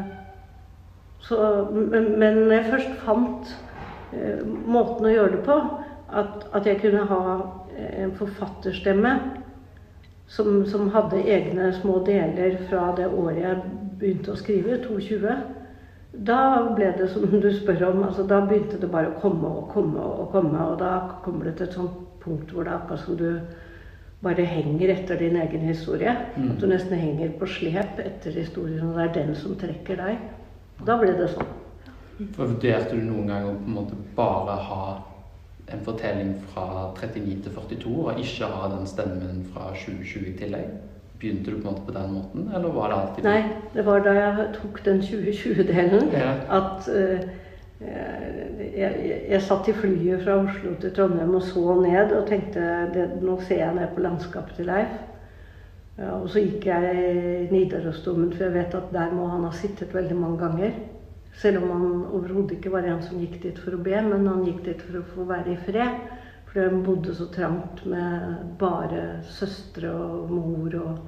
så, 1.23 1.39
men, 1.71 2.13
når 2.19 2.53
jeg 2.57 2.71
først 2.71 2.95
fant 3.05 3.53
eh, 4.13 4.43
måten 4.67 5.07
å 5.07 5.15
gjøre 5.15 5.37
det 5.37 5.45
på, 5.47 5.59
at, 6.13 6.47
at 6.53 6.67
jeg 6.69 6.81
kunne 6.83 7.07
ha 7.09 7.23
eh, 7.77 8.03
en 8.05 8.15
forfatterstemme 8.19 9.15
som, 10.33 10.63
som 10.67 10.91
hadde 10.95 11.23
egne 11.23 11.71
små 11.79 12.01
deler 12.07 12.59
fra 12.69 12.91
det 12.99 13.09
året 13.09 13.43
jeg 13.43 13.63
begynte 14.03 14.35
å 14.35 14.39
skrive, 14.41 14.81
22, 14.83 15.35
da 16.27 16.41
ble 16.77 16.91
det 16.99 17.09
som 17.15 17.25
du 17.31 17.49
spør 17.55 17.87
om, 17.89 18.03
altså 18.09 18.27
da 18.29 18.43
begynte 18.45 18.81
det 18.81 18.91
bare 18.93 19.13
å 19.13 19.21
komme 19.23 19.49
og 19.49 19.69
komme 19.73 20.03
og 20.03 20.33
komme, 20.35 20.59
og 20.73 20.81
da 20.83 20.95
kommer 21.25 21.49
det 21.49 21.57
til 21.61 21.69
et 21.69 21.77
sånt 21.79 22.01
punkt 22.23 22.53
hvor 22.53 22.67
det 22.67 22.73
er 22.73 22.81
akkurat 22.81 23.05
som 23.07 23.17
du 23.19 23.29
bare 24.23 24.45
henger 24.47 24.93
etter 24.93 25.19
din 25.19 25.37
egen 25.41 25.65
historie. 25.67 26.13
Mm. 26.37 26.53
At 26.53 26.61
du 26.61 26.69
nesten 26.71 26.99
henger 26.99 27.33
på 27.41 27.49
slep 27.51 27.99
etter 28.03 28.37
historien, 28.37 28.85
og 28.91 28.99
det 28.99 29.09
er 29.09 29.17
den 29.17 29.35
som 29.39 29.57
trekker 29.59 29.99
deg. 29.99 30.21
Da 30.87 30.99
ble 31.01 31.15
det 31.19 31.31
sånn. 31.33 31.51
For 32.37 32.47
Vurderte 32.47 32.97
du 32.97 33.03
noen 33.07 33.31
gang 33.31 33.49
å 33.49 33.57
på 33.57 33.71
en 33.71 33.77
måte 33.77 33.99
bare 34.17 34.57
ha 34.69 34.85
en 35.73 35.85
fortelling 35.87 36.33
fra 36.53 36.93
39 36.99 37.37
til 37.45 37.55
42, 37.57 37.93
og 38.07 38.19
ikke 38.21 38.49
ha 38.53 38.71
den 38.75 38.89
stemmen 38.91 39.45
fra 39.55 39.71
2020 39.75 40.33
i 40.33 40.35
tillegg? 40.39 40.73
Begynte 41.23 41.53
du 41.53 41.61
på 41.61 41.69
en 41.69 41.77
måte 41.77 41.87
på 41.87 41.95
den 41.95 42.17
måten, 42.17 42.49
eller 42.55 42.75
var 42.75 42.91
det 42.91 42.97
alltid 42.99 43.29
Nei, 43.29 43.43
det 43.75 43.85
var 43.87 44.03
da 44.03 44.17
jeg 44.19 44.49
tok 44.57 44.83
den 44.85 45.01
2020-delen 45.07 46.11
Ja. 46.13 46.33
at 46.59 46.89
uh, 46.91 47.23
jeg, 47.83 48.91
jeg, 49.07 49.23
jeg 49.31 49.43
satt 49.43 49.71
i 49.71 49.75
flyet 49.75 50.25
fra 50.25 50.37
Oslo 50.43 50.75
til 50.83 50.93
Trondheim 50.95 51.35
og 51.35 51.47
så 51.47 51.79
ned 51.81 52.13
og 52.15 52.29
tenkte 52.29 52.67
det, 52.95 53.09
nå 53.23 53.39
ser 53.47 53.65
jeg 53.65 53.79
ned 53.79 53.95
på 53.95 54.05
landskapet 54.05 54.59
til 54.59 54.71
Leif. 54.71 55.01
Og 56.11 56.29
så 56.33 56.41
gikk 56.43 56.67
jeg 56.67 57.49
Nidarosdomen, 57.53 58.33
for 58.33 58.49
jeg 58.49 58.55
vet 58.57 58.75
at 58.75 58.91
der 58.95 59.13
må 59.15 59.29
han 59.31 59.45
ha 59.47 59.53
sittet 59.55 59.95
veldig 59.95 60.17
mange 60.19 60.39
ganger. 60.41 60.73
Selv 61.39 61.63
om 61.63 61.71
han 61.71 62.05
overhodet 62.13 62.57
ikke 62.59 62.73
var 62.73 62.87
en 62.89 63.03
som 63.05 63.21
gikk 63.21 63.39
dit 63.43 63.59
for 63.63 63.77
å 63.77 63.83
be, 63.83 63.95
men 64.05 64.27
han 64.29 64.43
gikk 64.47 64.65
dit 64.67 64.83
for 64.83 64.99
å 64.99 65.07
få 65.15 65.27
være 65.31 65.55
i 65.55 65.61
fred. 65.69 66.03
For 66.51 66.61
han 66.67 66.83
bodde 66.85 67.15
så 67.17 67.29
trangt 67.33 67.85
med 67.89 68.57
bare 68.61 69.23
søstre 69.25 69.93
og 69.95 70.33
mor 70.35 70.75
og 70.81 70.99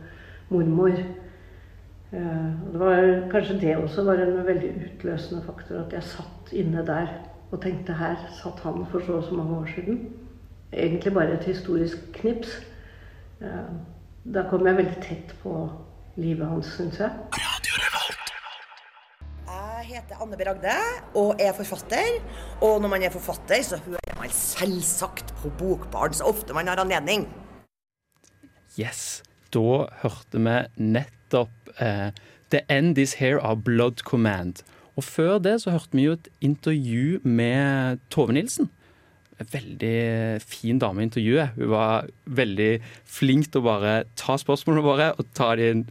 mormor. 0.54 0.96
Eh, 2.14 2.48
Det 2.72 2.80
var 2.80 3.28
kanskje 3.32 3.60
det 3.60 3.76
også 3.76 4.04
var 4.04 4.22
en 4.22 4.46
veldig 4.46 4.72
utløsende 4.86 5.42
faktor, 5.44 5.82
at 5.84 5.92
jeg 5.92 6.02
satt 6.02 6.52
inne 6.52 6.86
der 6.86 7.08
og 7.50 7.60
tenkte 7.62 7.92
her 7.92 8.16
satt 8.42 8.60
han 8.64 8.86
for 8.90 9.00
så 9.04 9.18
og 9.18 9.24
så 9.24 9.34
mange 9.34 9.56
år 9.58 9.68
siden. 9.74 10.00
Egentlig 10.72 11.14
bare 11.14 11.34
et 11.34 11.44
historisk 11.44 11.98
knips. 12.12 12.60
Da 14.24 14.40
kom 14.48 14.62
jeg 14.64 14.78
veldig 14.78 15.00
tett 15.04 15.32
på 15.42 15.50
livet 16.16 16.48
hans, 16.48 16.70
syns 16.78 16.96
jeg. 16.96 17.10
Jeg 19.44 19.82
heter 19.90 20.22
Anne 20.24 20.38
B. 20.40 20.46
Ragde 20.48 20.76
og 21.20 21.42
er 21.44 21.52
forfatter. 21.52 22.22
Og 22.64 22.80
når 22.80 22.88
man 22.94 23.04
er 23.04 23.12
forfatter, 23.12 23.60
så 23.60 23.76
hører 23.84 24.16
man 24.16 24.32
selvsagt 24.32 25.34
på 25.42 25.52
Bokbarn 25.60 26.16
så 26.16 26.30
ofte 26.32 26.56
man 26.56 26.72
har 26.72 26.80
anledning. 26.80 27.26
Yes. 28.80 29.20
Da 29.52 29.84
hørte 30.00 30.40
vi 30.40 30.56
nettopp 30.80 31.74
eh, 31.76 32.08
The 32.48 32.64
End 32.72 32.96
Is 32.98 33.18
Here 33.20 33.44
av 33.44 33.60
Blood 33.68 34.06
Command. 34.08 34.64
Og 34.96 35.04
før 35.04 35.36
det 35.36 35.58
så 35.66 35.76
hørte 35.76 36.00
vi 36.00 36.08
jo 36.08 36.16
et 36.16 36.32
intervju 36.40 37.20
med 37.28 38.00
Tove 38.08 38.32
Nilsen. 38.32 38.72
Veldig 39.38 40.40
fin 40.44 40.78
dame 40.78 41.02
i 41.02 41.08
intervjuet. 41.08 41.56
Hun 41.58 41.72
var 41.72 42.08
veldig 42.24 42.70
flink 43.10 43.50
til 43.50 43.62
å 43.62 43.66
bare 43.66 43.94
ta 44.20 44.38
spørsmålene 44.40 44.86
våre 44.86 45.10
og 45.18 45.30
ta 45.36 45.52
det 45.58 45.66
i 45.66 45.74
en, 45.74 45.84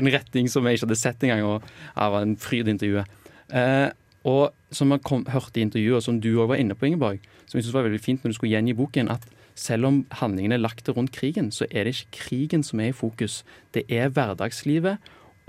en 0.00 0.12
retning 0.16 0.50
som 0.50 0.66
jeg 0.66 0.78
ikke 0.78 0.88
hadde 0.88 1.00
sett 1.00 1.26
engang. 1.26 1.44
Og 1.46 1.66
det 1.66 2.08
var 2.16 2.26
en 2.26 2.36
fryd 2.40 2.70
intervjuet. 2.72 3.18
Eh, 3.50 3.88
og 4.30 4.74
som 4.74 4.90
man 4.92 5.00
hørte 5.32 5.60
i 5.60 5.64
intervjuet, 5.64 5.98
og 5.98 6.04
som 6.04 6.18
du 6.20 6.32
òg 6.34 6.50
var 6.52 6.60
inne 6.60 6.76
på, 6.76 6.86
Ingeborg, 6.86 7.22
som 7.46 7.58
jeg 7.58 7.66
synes 7.66 7.76
var 7.78 7.86
veldig 7.86 8.02
fint 8.02 8.24
når 8.24 8.32
du 8.32 8.36
skulle 8.36 8.52
gjengi 8.52 8.76
boken, 8.76 9.10
at 9.10 9.24
selv 9.58 9.88
om 9.88 10.02
handlingene 10.20 10.56
er 10.58 10.62
lagt 10.62 10.88
rundt 10.92 11.12
krigen, 11.12 11.50
så 11.52 11.66
er 11.70 11.84
det 11.84 11.96
ikke 11.96 12.18
krigen 12.24 12.62
som 12.66 12.80
er 12.80 12.92
i 12.92 12.96
fokus. 12.96 13.40
Det 13.74 13.84
er 13.88 14.12
hverdagslivet 14.12 15.00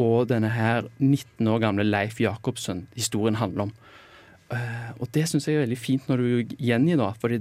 og 0.02 0.30
denne 0.32 0.50
her 0.50 0.88
19 1.00 1.48
år 1.48 1.62
gamle 1.62 1.86
Leif 1.86 2.20
Jacobsen 2.22 2.88
historien 2.96 3.38
handler 3.38 3.70
om. 3.70 3.74
Eh, 4.52 4.92
og 5.00 5.08
det 5.16 5.24
syns 5.30 5.48
jeg 5.48 5.56
er 5.58 5.64
veldig 5.66 5.78
fint 5.80 6.08
når 6.12 6.22
du 6.24 6.56
gjengir 6.60 7.00
da. 7.00 7.12
For 7.22 7.32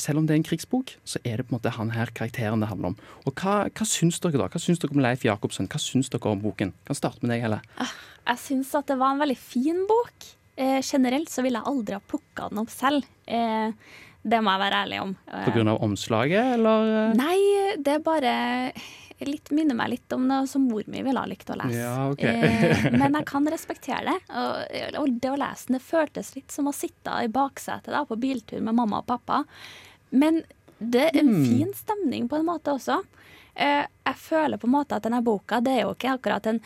selv 0.00 0.20
om 0.20 0.26
det 0.26 0.34
er 0.34 0.40
en 0.40 0.46
krigsbok, 0.48 0.92
så 1.06 1.20
er 1.22 1.38
det 1.40 1.46
på 1.46 1.54
en 1.54 1.58
måte 1.60 1.72
han 1.76 1.92
her 1.94 2.10
karakteren 2.16 2.62
det 2.64 2.70
handler 2.72 2.92
om. 2.92 2.98
Og 3.28 3.34
hva, 3.38 3.54
hva 3.70 3.86
syns 3.88 4.18
dere 4.22 4.40
da? 4.40 4.50
Hva 4.50 4.62
syns 4.62 4.82
dere 4.82 4.96
om 4.96 5.02
Leif 5.04 5.24
Jacobsen? 5.26 5.70
Hva 5.70 5.80
syns 5.82 6.10
dere 6.12 6.32
om 6.34 6.42
boken? 6.42 6.74
Kan 6.88 6.98
starte 6.98 7.22
med 7.24 7.34
deg, 7.34 7.46
Helle. 7.46 7.60
Jeg 7.80 8.42
syns 8.44 8.74
at 8.78 8.90
det 8.90 8.98
var 9.00 9.14
en 9.14 9.22
veldig 9.22 9.38
fin 9.40 9.82
bok. 9.88 10.30
Eh, 10.60 10.80
generelt 10.84 11.30
så 11.32 11.44
ville 11.46 11.62
jeg 11.62 11.70
aldri 11.70 11.96
ha 11.96 12.02
plukka 12.04 12.50
den 12.50 12.60
opp 12.64 12.72
selv. 12.74 13.06
Eh, 13.30 13.70
det 14.20 14.40
må 14.44 14.52
jeg 14.52 14.60
være 14.60 14.80
ærlig 14.84 14.98
om. 15.00 15.12
På 15.46 15.52
grunn 15.54 15.70
av 15.72 15.78
omslaget, 15.86 16.56
eller? 16.58 16.90
eh? 17.06 17.14
Nei, 17.16 17.38
det 17.80 17.94
er 17.94 18.02
bare 18.04 18.34
litt, 19.28 19.50
minner 19.50 19.74
meg 19.74 19.90
litt 19.90 20.12
om 20.12 20.26
noe 20.28 20.46
som 20.46 20.62
mor 20.68 20.82
mi 20.86 21.02
ville 21.02 21.18
ha 21.20 21.26
likt 21.28 21.50
å 21.50 21.56
lese. 21.60 21.76
Ja, 21.80 22.08
okay. 22.10 22.40
eh, 22.40 22.90
men 22.92 23.12
jeg 23.18 23.26
kan 23.26 23.46
respektere 23.52 24.04
det. 24.06 24.18
Og, 24.32 25.00
og 25.02 25.20
det 25.20 25.30
å 25.30 25.36
lese 25.40 25.72
det 25.74 25.82
føltes 25.82 26.34
litt 26.36 26.50
som 26.54 26.66
å 26.70 26.72
sitte 26.74 27.10
i 27.24 27.28
baksetet 27.28 27.92
da, 27.92 28.04
på 28.08 28.16
biltur 28.20 28.60
med 28.60 28.74
mamma 28.78 28.98
og 29.02 29.06
pappa. 29.06 29.44
Men 30.10 30.42
det 30.80 31.10
er 31.10 31.18
en 31.20 31.28
Hmm. 31.34 31.44
fin 31.44 31.72
stemning 31.76 32.28
på 32.28 32.36
en 32.40 32.46
måte 32.46 32.72
også. 32.72 33.02
Eh, 33.54 33.84
jeg 34.06 34.16
føler 34.16 34.56
på 34.58 34.64
en 34.66 34.72
måte 34.78 34.96
at 34.96 35.02
denne 35.04 35.22
boka 35.22 35.60
det 35.60 35.72
er 35.78 35.82
jo 35.84 35.92
ikke 35.94 36.14
akkurat 36.16 36.46
en 36.46 36.60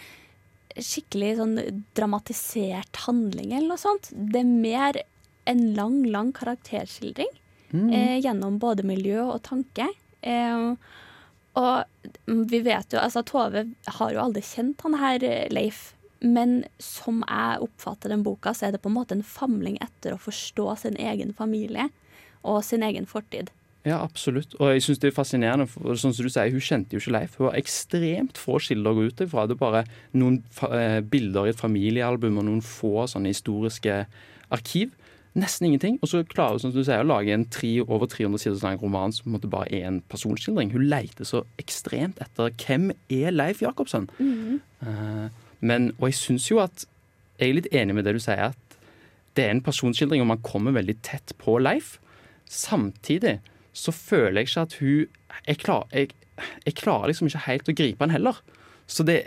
skikkelig 0.74 1.36
sånn 1.38 1.56
dramatisert 1.94 2.96
handling 3.06 3.52
eller 3.52 3.68
noe 3.74 3.78
sånt. 3.80 4.10
Det 4.14 4.40
er 4.40 4.44
mer 4.50 4.98
en 5.46 5.74
lang, 5.76 6.02
lang 6.10 6.32
karakterskildring 6.32 7.30
Mm. 7.74 7.90
eh, 7.92 8.20
gjennom 8.22 8.58
både 8.60 8.84
miljø 8.86 9.24
og 9.32 9.42
tanke. 9.42 9.88
Eh, 10.22 10.74
og 11.54 12.08
vi 12.26 12.60
vet 12.66 12.94
jo, 12.94 13.00
altså 13.00 13.22
Tove 13.26 13.66
har 13.98 14.14
jo 14.14 14.22
aldri 14.22 14.42
kjent 14.44 14.82
han 14.86 14.98
her 14.98 15.24
eh, 15.26 15.50
Leif. 15.54 15.92
Men 16.24 16.62
som 16.80 17.20
jeg 17.26 17.60
oppfatter 17.66 18.10
den 18.10 18.22
boka, 18.24 18.54
så 18.56 18.68
er 18.68 18.74
det 18.74 18.80
på 18.80 18.88
en 18.88 18.96
måte 18.96 19.16
en 19.16 19.26
famling 19.26 19.76
etter 19.84 20.14
å 20.14 20.20
forstå 20.20 20.70
sin 20.80 20.96
egen 20.96 21.34
familie 21.36 21.90
og 22.44 22.62
sin 22.64 22.84
egen 22.86 23.04
fortid. 23.08 23.52
Ja, 23.84 23.98
absolutt. 24.00 24.54
Og 24.56 24.70
jeg 24.72 24.82
synes 24.86 25.02
det 25.02 25.10
er 25.10 25.16
fascinerende. 25.18 25.66
For, 25.68 25.92
sånn 26.00 26.14
som 26.16 26.24
du 26.24 26.32
sier, 26.32 26.48
Hun 26.52 26.64
kjente 26.64 26.96
jo 26.96 27.02
ikke 27.02 27.12
Leif. 27.12 27.36
Hun 27.36 27.50
har 27.50 27.58
ekstremt 27.60 28.40
få 28.40 28.56
kilder 28.64 28.94
å 28.94 28.96
gå 28.96 29.08
ut 29.12 29.20
ifra. 29.26 29.44
Det 29.44 29.58
er 29.58 29.60
bare 29.60 29.82
noen 30.16 30.40
eh, 30.70 31.00
bilder 31.04 31.44
i 31.44 31.52
et 31.52 31.60
familiealbum 31.60 32.40
og 32.40 32.48
noen 32.48 32.64
få 32.64 33.04
sånne 33.12 33.34
historiske 33.34 34.06
arkiv. 34.54 34.96
Nesten 35.34 35.66
ingenting. 35.66 35.96
Og 36.02 36.10
så 36.10 36.22
klarer 36.30 36.54
hun 36.54 36.62
som 36.62 36.72
du 36.74 36.82
sier, 36.84 37.02
å 37.02 37.08
lage 37.08 37.34
en 37.34 37.46
tre, 37.50 37.72
over 37.82 38.06
300 38.10 38.38
sider 38.42 38.60
lang 38.62 38.78
roman 38.78 39.14
som 39.14 39.26
på 39.26 39.32
en 39.32 39.36
måte 39.36 39.50
bare 39.50 39.70
er 39.74 39.88
en 39.88 40.00
personskildring. 40.10 40.70
Hun 40.74 40.86
leter 40.90 41.26
så 41.26 41.42
ekstremt 41.58 42.20
etter 42.22 42.54
hvem 42.62 42.92
er 43.10 43.34
Leif 43.34 43.62
Jacobsen. 43.64 44.06
Eh, 44.22 45.26
men, 45.64 45.90
og 45.98 46.10
jeg 46.10 46.20
syns 46.20 46.50
jo 46.50 46.62
at 46.62 46.86
Jeg 47.34 47.50
er 47.50 47.56
litt 47.56 47.72
enig 47.74 47.94
med 47.96 48.04
det 48.06 48.12
du 48.14 48.20
sier, 48.22 48.52
at 48.54 48.76
det 49.34 49.42
er 49.42 49.50
en 49.50 49.64
personskildring, 49.66 50.20
og 50.22 50.28
man 50.30 50.42
kommer 50.46 50.70
veldig 50.70 50.94
tett 51.02 51.32
på 51.40 51.56
Leif. 51.58 51.96
Samtidig 52.46 53.40
så 53.74 53.90
føler 53.90 54.38
jeg 54.38 54.48
ikke 54.52 54.62
at 54.62 54.76
hun 54.78 55.08
Jeg, 55.48 55.58
klar, 55.58 55.88
jeg, 55.90 56.12
jeg 56.62 56.74
klarer 56.78 57.10
liksom 57.10 57.26
ikke 57.26 57.42
helt 57.48 57.68
å 57.68 57.74
gripe 57.74 58.06
han 58.06 58.14
heller. 58.14 58.38
Så 58.86 59.04
det, 59.06 59.26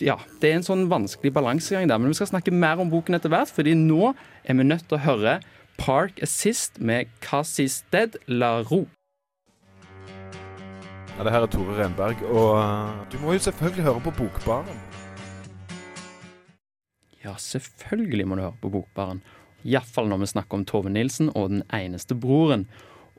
ja, 0.00 0.16
det 0.40 0.50
er 0.50 0.56
en 0.56 0.64
sånn 0.64 0.86
vanskelig 0.90 1.32
balansegang 1.36 1.88
der. 1.90 2.00
Men 2.00 2.12
vi 2.12 2.16
skal 2.20 2.30
snakke 2.30 2.54
mer 2.54 2.80
om 2.80 2.90
boken 2.92 3.18
etter 3.18 3.32
hvert, 3.32 3.52
fordi 3.52 3.74
nå 3.76 4.14
er 4.44 4.56
vi 4.56 4.66
nødt 4.66 4.86
til 4.88 4.96
å 4.96 5.04
høre 5.04 5.40
Park 5.80 6.22
Assist 6.24 6.80
med 6.80 7.10
Casisted 7.24 8.16
La 8.28 8.60
Ro. 8.64 8.86
Ja, 11.16 11.26
det 11.26 11.34
her 11.34 11.44
er 11.44 11.52
Tore 11.52 11.76
Renberg, 11.76 12.22
og 12.32 12.54
uh, 12.56 13.02
du 13.12 13.18
må 13.20 13.34
jo 13.36 13.42
selvfølgelig 13.44 13.84
høre 13.84 14.00
på 14.06 14.12
Bokbaren. 14.22 14.78
Ja, 17.20 17.34
selvfølgelig 17.36 18.24
må 18.24 18.38
du 18.38 18.46
høre 18.46 18.60
på 18.62 18.72
Bokbaren. 18.72 19.20
Iallfall 19.68 20.08
når 20.08 20.22
vi 20.22 20.30
snakker 20.32 20.56
om 20.56 20.64
Tove 20.64 20.92
Nilsen 20.92 21.28
og 21.34 21.50
Den 21.52 21.66
eneste 21.76 22.16
broren. 22.16 22.64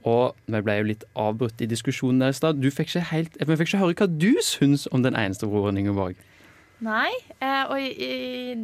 Og 0.07 0.37
vi 0.49 0.61
ble 0.65 0.77
jo 0.79 0.87
litt 0.89 1.05
avbrutt 1.19 1.61
i 1.61 1.69
diskusjonen 1.69 2.23
der 2.23 2.33
i 2.33 2.37
stad. 2.37 2.61
Vi 2.61 2.71
fikk 2.73 2.95
ikke 2.95 3.81
høre 3.81 3.97
hva 3.99 4.09
du 4.09 4.31
syns 4.45 4.87
om 4.91 5.03
Den 5.05 5.17
eneste 5.17 5.49
broren, 5.49 5.77
Ingeborg. 5.77 6.17
Nei, 6.81 7.11
eh, 7.37 7.63
og 7.69 7.77
i, 7.77 8.55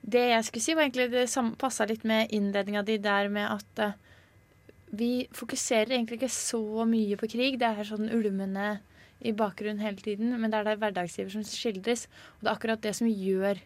det 0.00 0.24
jeg 0.30 0.46
skulle 0.46 0.64
si, 0.64 0.74
var 0.76 0.86
egentlig 0.86 1.10
det 1.12 1.26
passa 1.60 1.84
litt 1.88 2.06
med 2.08 2.32
innledninga 2.32 2.82
di 2.86 2.96
der 3.02 3.28
med 3.28 3.50
at 3.50 3.82
eh, 3.84 3.96
vi 4.96 5.26
fokuserer 5.34 5.92
egentlig 5.92 6.22
ikke 6.22 6.32
så 6.32 6.86
mye 6.88 7.18
på 7.20 7.28
krig. 7.28 7.58
Det 7.60 7.68
er 7.68 7.88
sånn 7.88 8.08
ulmende 8.08 8.78
i 9.20 9.32
bakgrunnen 9.36 9.82
hele 9.82 10.00
tiden, 10.00 10.32
men 10.40 10.52
det 10.52 10.60
er 10.60 10.70
det 10.70 10.78
hverdagslivet 10.80 11.34
som 11.34 11.44
skildres. 11.44 12.06
Og 12.36 12.46
det 12.46 12.48
er 12.48 12.54
akkurat 12.54 12.84
det 12.84 12.94
som 12.96 13.10
gjør 13.10 13.60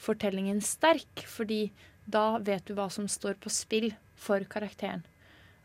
fortellingen 0.00 0.58
sterk, 0.64 1.22
fordi 1.28 1.68
da 2.06 2.38
vet 2.42 2.66
du 2.66 2.74
hva 2.76 2.88
som 2.92 3.06
står 3.10 3.38
på 3.42 3.52
spill 3.52 3.92
for 4.18 4.42
karakteren. 4.50 5.04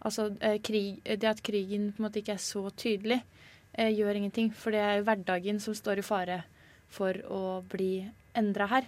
Altså, 0.02 0.32
eh, 0.42 0.60
krig, 0.60 1.02
Det 1.04 1.24
at 1.24 1.44
krigen 1.44 1.92
på 1.94 2.02
en 2.02 2.10
måte 2.10 2.22
ikke 2.22 2.34
er 2.34 2.42
så 2.42 2.70
tydelig, 2.76 3.22
eh, 3.74 3.92
gjør 3.92 4.16
ingenting. 4.16 4.54
For 4.54 4.72
det 4.72 4.80
er 4.80 5.04
hverdagen 5.04 5.60
som 5.60 5.74
står 5.74 6.00
i 6.00 6.02
fare 6.02 6.44
for 6.90 7.14
å 7.14 7.64
bli 7.68 8.10
endra 8.36 8.68
her. 8.68 8.86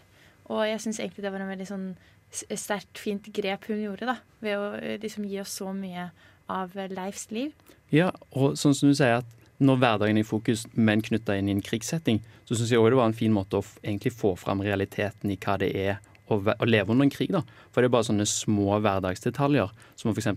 Og 0.50 0.65
jeg 0.67 0.79
syns 0.79 1.00
egentlig 1.00 1.22
det 1.22 1.32
var 1.32 1.41
en 1.41 1.58
veldig 1.58 1.67
sånn 1.67 1.96
sterkt, 2.34 2.98
fint 2.98 3.24
grep 3.34 3.65
hun 3.65 3.84
gjorde, 3.84 4.05
da. 4.10 4.17
Ved 4.41 4.58
å 4.58 4.74
eh, 4.82 4.98
liksom 4.98 5.27
gi 5.29 5.39
oss 5.39 5.60
så 5.60 5.74
mye 5.74 6.10
av 6.50 6.74
Leifs 6.75 7.29
liv. 7.32 7.53
Ja, 7.91 8.12
og 8.32 8.58
sånn 8.58 8.74
som 8.74 8.89
du 8.89 8.96
sier 8.96 9.22
at 9.22 9.25
når 9.63 9.77
hverdagen 9.79 10.17
er 10.17 10.25
i 10.25 10.27
fokus, 10.27 10.65
men 10.74 11.01
knytta 11.01 11.38
inn 11.38 11.48
i 11.48 11.53
en 11.55 11.62
krigssetting, 11.63 12.20
så 12.43 12.58
syns 12.58 12.74
jeg 12.74 12.82
òg 12.82 12.89
det 12.91 13.00
var 13.00 13.12
en 13.12 13.17
fin 13.17 13.34
måte 13.34 13.60
å 13.60 13.65
egentlig 13.84 14.15
få 14.17 14.34
fram 14.39 14.63
realiteten 14.65 15.32
i 15.32 15.38
hva 15.38 15.60
det 15.62 15.70
er 15.77 16.01
å, 16.32 16.38
å, 16.39 16.65
leve 16.68 16.94
under 16.94 17.06
en 17.06 17.13
krig. 17.13 17.32
da. 17.34 17.44
For 17.72 17.82
det 17.82 17.89
er 17.89 17.96
bare 17.96 18.08
sånne 18.08 18.27
små 18.30 18.80
hverdagsdetaljer, 18.84 19.72
som 20.00 20.12
å 20.12 20.15
f.eks. 20.15 20.30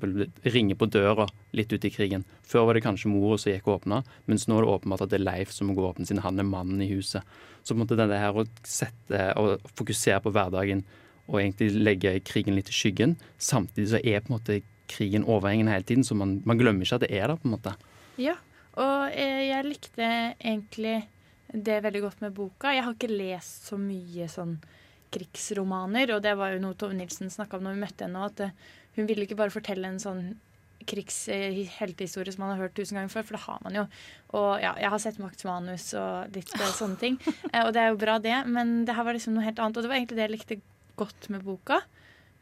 ringe 0.55 0.77
på 0.79 0.89
døra 0.91 1.29
litt 1.57 1.73
ute 1.73 1.89
i 1.89 1.95
krigen. 1.95 2.27
Før 2.47 2.69
var 2.69 2.79
det 2.79 2.85
kanskje 2.87 3.13
mora 3.13 3.39
som 3.41 3.53
gikk 3.53 3.69
og 3.69 3.81
åpna, 3.81 4.03
mens 4.31 4.47
nå 4.49 4.59
er 4.59 4.67
det 4.67 4.75
åpenbart 4.75 5.07
at 5.07 5.13
det 5.15 5.21
er 5.21 5.27
Leif 5.27 5.55
som 5.55 5.71
må 5.71 5.77
gå 5.77 5.85
og 5.85 5.95
åpne 5.95 6.09
siden 6.09 6.25
han 6.27 6.43
er 6.43 6.49
mannen 6.49 6.83
i 6.85 6.91
huset. 6.93 7.27
Så 7.63 7.75
på 7.75 7.81
en 7.81 7.85
måte 7.85 7.99
det 7.99 8.23
her 8.23 8.37
å 8.37 8.47
sette 8.67 9.29
og 9.41 9.67
fokusere 9.79 10.23
på 10.25 10.33
hverdagen 10.35 10.85
og 11.27 11.41
egentlig 11.41 11.73
legge 11.75 12.13
krigen 12.27 12.55
litt 12.55 12.71
i 12.71 12.75
skyggen, 12.77 13.17
samtidig 13.43 13.91
så 13.91 14.01
er 14.03 14.23
på 14.23 14.31
en 14.31 14.37
måte 14.37 14.61
krigen 14.87 15.27
overhengende 15.27 15.75
hele 15.75 15.87
tiden, 15.87 16.05
så 16.07 16.15
man, 16.15 16.39
man 16.47 16.59
glemmer 16.61 16.87
ikke 16.87 17.01
at 17.01 17.07
det 17.07 17.15
er 17.19 17.27
der. 17.27 17.41
på 17.41 17.49
en 17.49 17.57
måte. 17.57 17.73
Ja, 18.23 18.37
og 18.79 19.11
jeg 19.11 19.67
likte 19.67 20.07
egentlig 20.39 21.01
det 21.51 21.81
veldig 21.83 22.03
godt 22.05 22.23
med 22.23 22.35
boka. 22.37 22.75
Jeg 22.75 22.85
har 22.87 22.95
ikke 22.95 23.11
lest 23.11 23.67
så 23.71 23.79
mye 23.81 24.29
sånn 24.31 24.57
krigsromaner, 25.17 26.13
og 26.15 26.25
det 26.25 26.35
var 26.39 26.53
jo 26.55 26.63
noe 26.63 26.77
Tove 26.79 26.97
Nilsen 26.97 27.33
snakka 27.33 27.59
om 27.59 27.67
når 27.67 27.77
vi 27.77 27.85
møtte 27.85 28.07
henne, 28.07 28.27
at 28.29 28.43
eh, 28.45 28.53
hun 28.99 29.09
ville 29.09 29.27
ikke 29.27 29.39
bare 29.39 29.55
fortelle 29.55 29.89
en 29.89 30.03
sånn 30.03 30.23
krigsheltehistorie 30.87 32.31
som 32.31 32.45
man 32.45 32.53
har 32.53 32.67
hørt 32.67 32.77
tusen 32.77 32.99
ganger 32.99 33.11
før, 33.11 33.25
for 33.27 33.37
det 33.37 33.43
har 33.43 33.63
man 33.65 33.79
jo. 33.79 33.85
Og 34.39 34.51
ja, 34.63 34.75
jeg 34.79 34.93
har 34.93 35.03
sett 35.03 35.19
Makts 35.19 35.47
manus 35.49 35.89
og 35.99 36.37
litt 36.37 36.53
sånne 36.53 37.01
ting, 37.01 37.19
eh, 37.53 37.63
og 37.65 37.73
det 37.75 37.83
er 37.83 37.93
jo 37.93 38.01
bra, 38.01 38.19
det, 38.23 38.37
men 38.47 38.83
det 38.87 38.97
her 38.97 39.09
var 39.09 39.19
liksom 39.19 39.35
noe 39.37 39.47
helt 39.47 39.63
annet. 39.63 39.81
Og 39.81 39.87
det 39.87 39.93
var 39.93 39.99
egentlig 39.99 40.21
det 40.21 40.27
jeg 40.29 40.35
likte 40.37 40.61
godt 41.01 41.31
med 41.33 41.47
boka. 41.47 41.83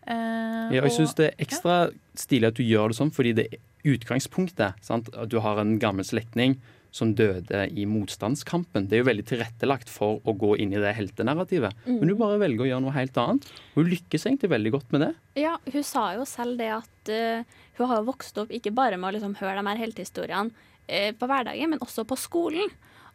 Ja, 0.05 0.83
og 0.83 0.85
jeg 0.85 0.93
syns 0.99 1.15
det 1.17 1.31
er 1.31 1.39
ekstra 1.41 1.75
ja. 1.87 1.93
stilig 2.21 2.51
at 2.51 2.59
du 2.59 2.67
gjør 2.67 2.93
det 2.93 2.97
sånn, 2.99 3.13
fordi 3.15 3.31
det 3.39 3.47
er 3.49 3.95
utgangspunktet. 3.95 4.77
Sant? 4.85 5.09
At 5.17 5.31
du 5.33 5.39
har 5.41 5.61
en 5.61 5.79
gammel 5.81 6.05
slektning 6.05 6.59
som 6.95 7.11
døde 7.19 7.65
i 7.75 7.85
motstandskampen. 7.91 8.87
Det 8.87 8.97
er 8.97 9.03
jo 9.03 9.09
veldig 9.09 9.27
tilrettelagt 9.27 9.91
for 9.91 10.21
å 10.23 10.35
gå 10.39 10.53
inn 10.63 10.75
i 10.77 10.83
det 10.83 10.93
heltenarrativet. 10.95 11.75
Mm. 11.89 11.97
Men 11.99 12.13
hun 12.13 12.21
bare 12.21 12.39
velger 12.45 12.63
å 12.63 12.69
gjøre 12.69 12.85
noe 12.85 12.95
helt 12.95 13.19
annet. 13.19 13.49
Hun 13.75 13.91
lykkes 13.91 14.29
egentlig 14.29 14.53
veldig 14.53 14.75
godt 14.77 14.95
med 14.95 15.03
det. 15.03 15.11
Ja, 15.43 15.57
hun 15.75 15.87
sa 15.87 16.05
jo 16.15 16.27
selv 16.29 16.61
det 16.63 16.71
at 16.77 17.11
uh, 17.11 17.57
hun 17.81 17.91
har 17.91 18.07
vokst 18.07 18.39
opp 18.39 18.55
ikke 18.55 18.75
bare 18.77 19.01
med 19.01 19.11
å 19.11 19.17
liksom 19.17 19.35
høre 19.41 19.59
de 19.59 19.67
her 19.73 19.83
heltehistoriene 19.83 20.55
uh, 20.55 21.11
på 21.19 21.31
hverdagen, 21.31 21.75
men 21.75 21.83
også 21.83 22.07
på 22.07 22.19
skolen. 22.21 22.71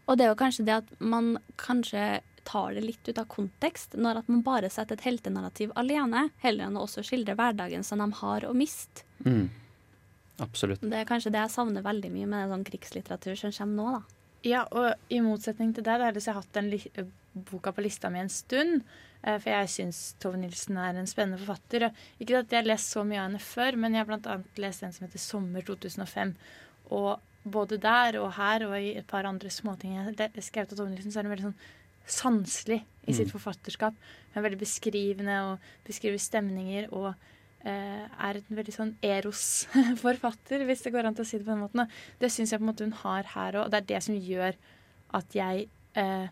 Og 0.09 0.19
det 0.19 0.27
er 0.27 0.33
jo 0.33 0.41
kanskje 0.41 0.67
det 0.67 0.75
at 0.81 0.91
man 0.99 1.37
kanskje 1.61 2.19
tar 2.49 2.75
det 2.75 2.83
litt 2.83 3.07
ut 3.07 3.19
av 3.21 3.29
kontekst 3.31 3.95
når 3.99 4.23
at 4.23 4.29
man 4.31 4.43
bare 4.43 4.71
setter 4.73 4.97
et 4.97 5.05
heltenarrativ 5.05 5.71
alene, 5.79 6.27
heller 6.43 6.67
enn 6.67 6.79
å 6.79 6.83
også 6.87 7.05
skildre 7.05 7.37
hverdagen 7.37 7.85
som 7.85 8.01
de 8.01 8.09
har 8.19 8.47
å 8.47 8.55
miste. 8.57 9.05
Mm. 9.23 9.47
Absolutt. 10.43 10.81
Det 10.81 11.01
er 11.01 11.07
kanskje 11.09 11.31
det 11.33 11.43
jeg 11.43 11.53
savner 11.53 11.85
veldig 11.85 12.11
mye 12.13 12.29
med 12.29 12.53
sånn 12.53 12.65
krigslitteratur 12.67 13.37
som 13.39 13.53
kommer 13.55 13.79
nå, 13.79 13.99
da. 13.99 14.19
Ja, 14.47 14.63
og 14.71 15.11
i 15.11 15.19
motsetning 15.23 15.73
til 15.75 15.83
deg, 15.83 15.99
da 15.99 16.07
har 16.07 16.15
jeg 16.15 16.35
hatt 16.35 16.53
den 16.55 16.71
boka 17.49 17.73
på 17.75 17.83
lista 17.83 18.11
mi 18.11 18.21
en 18.21 18.31
stund. 18.31 18.85
Eh, 19.21 19.35
for 19.35 19.51
jeg 19.51 19.71
syns 19.73 20.01
Tove 20.23 20.39
Nilsen 20.39 20.77
er 20.79 20.95
en 20.95 21.09
spennende 21.09 21.41
forfatter. 21.41 21.89
Ikke 22.19 22.39
at 22.39 22.53
jeg 22.53 22.61
har 22.61 22.69
lest 22.69 22.93
så 22.95 23.03
mye 23.07 23.19
av 23.19 23.27
henne 23.29 23.41
før, 23.43 23.79
men 23.79 23.95
jeg 23.95 24.05
har 24.05 24.11
bl.a. 24.11 24.37
lest 24.63 24.85
en 24.85 24.95
som 24.95 25.07
heter 25.07 25.19
'Sommer 25.19 25.65
2005'. 25.67 26.35
Og 26.95 27.19
både 27.43 27.79
der 27.81 28.19
og 28.19 28.33
her 28.33 28.65
og 28.67 28.77
i 28.79 28.95
et 28.97 29.07
par 29.07 29.25
andre 29.25 29.49
småting 29.49 29.95
jeg 29.95 30.05
har 30.05 30.41
skrevet 30.41 30.71
av 30.71 30.77
Tove 30.77 30.89
Nilsen, 30.89 31.11
så 31.11 31.19
er 31.19 31.27
hun 31.27 31.35
veldig 31.35 31.49
sånn 31.49 31.61
sanselig 32.09 32.79
i 33.05 33.13
sitt 33.13 33.27
mm. 33.27 33.35
forfatterskap. 33.35 33.93
Hun 34.31 34.39
er 34.39 34.47
veldig 34.47 34.59
beskrivende 34.59 35.35
og 35.51 35.67
beskriver 35.85 36.17
stemninger 36.17 36.87
og 36.93 37.13
Eh, 37.13 37.38
er 37.67 38.39
en 38.39 38.57
veldig 38.59 38.73
sånn 38.73 38.91
Eros-forfatter, 39.03 40.63
hvis 40.67 40.85
det 40.85 40.93
går 40.95 41.09
an 41.09 41.17
til 41.17 41.25
å 41.25 41.27
si 41.27 41.39
det 41.39 41.47
på 41.47 41.51
den 41.51 41.63
måten. 41.65 41.89
Det 42.21 42.31
syns 42.31 42.53
jeg 42.53 42.61
på 42.61 42.65
en 42.65 42.71
måte 42.71 42.87
hun 42.87 42.95
har 43.01 43.31
her 43.35 43.57
òg, 43.59 43.65
og 43.65 43.73
det 43.73 43.81
er 43.81 43.89
det 43.89 44.03
som 44.05 44.15
gjør 44.15 44.55
at 45.19 45.35
jeg 45.35 45.65
eh, 45.99 46.29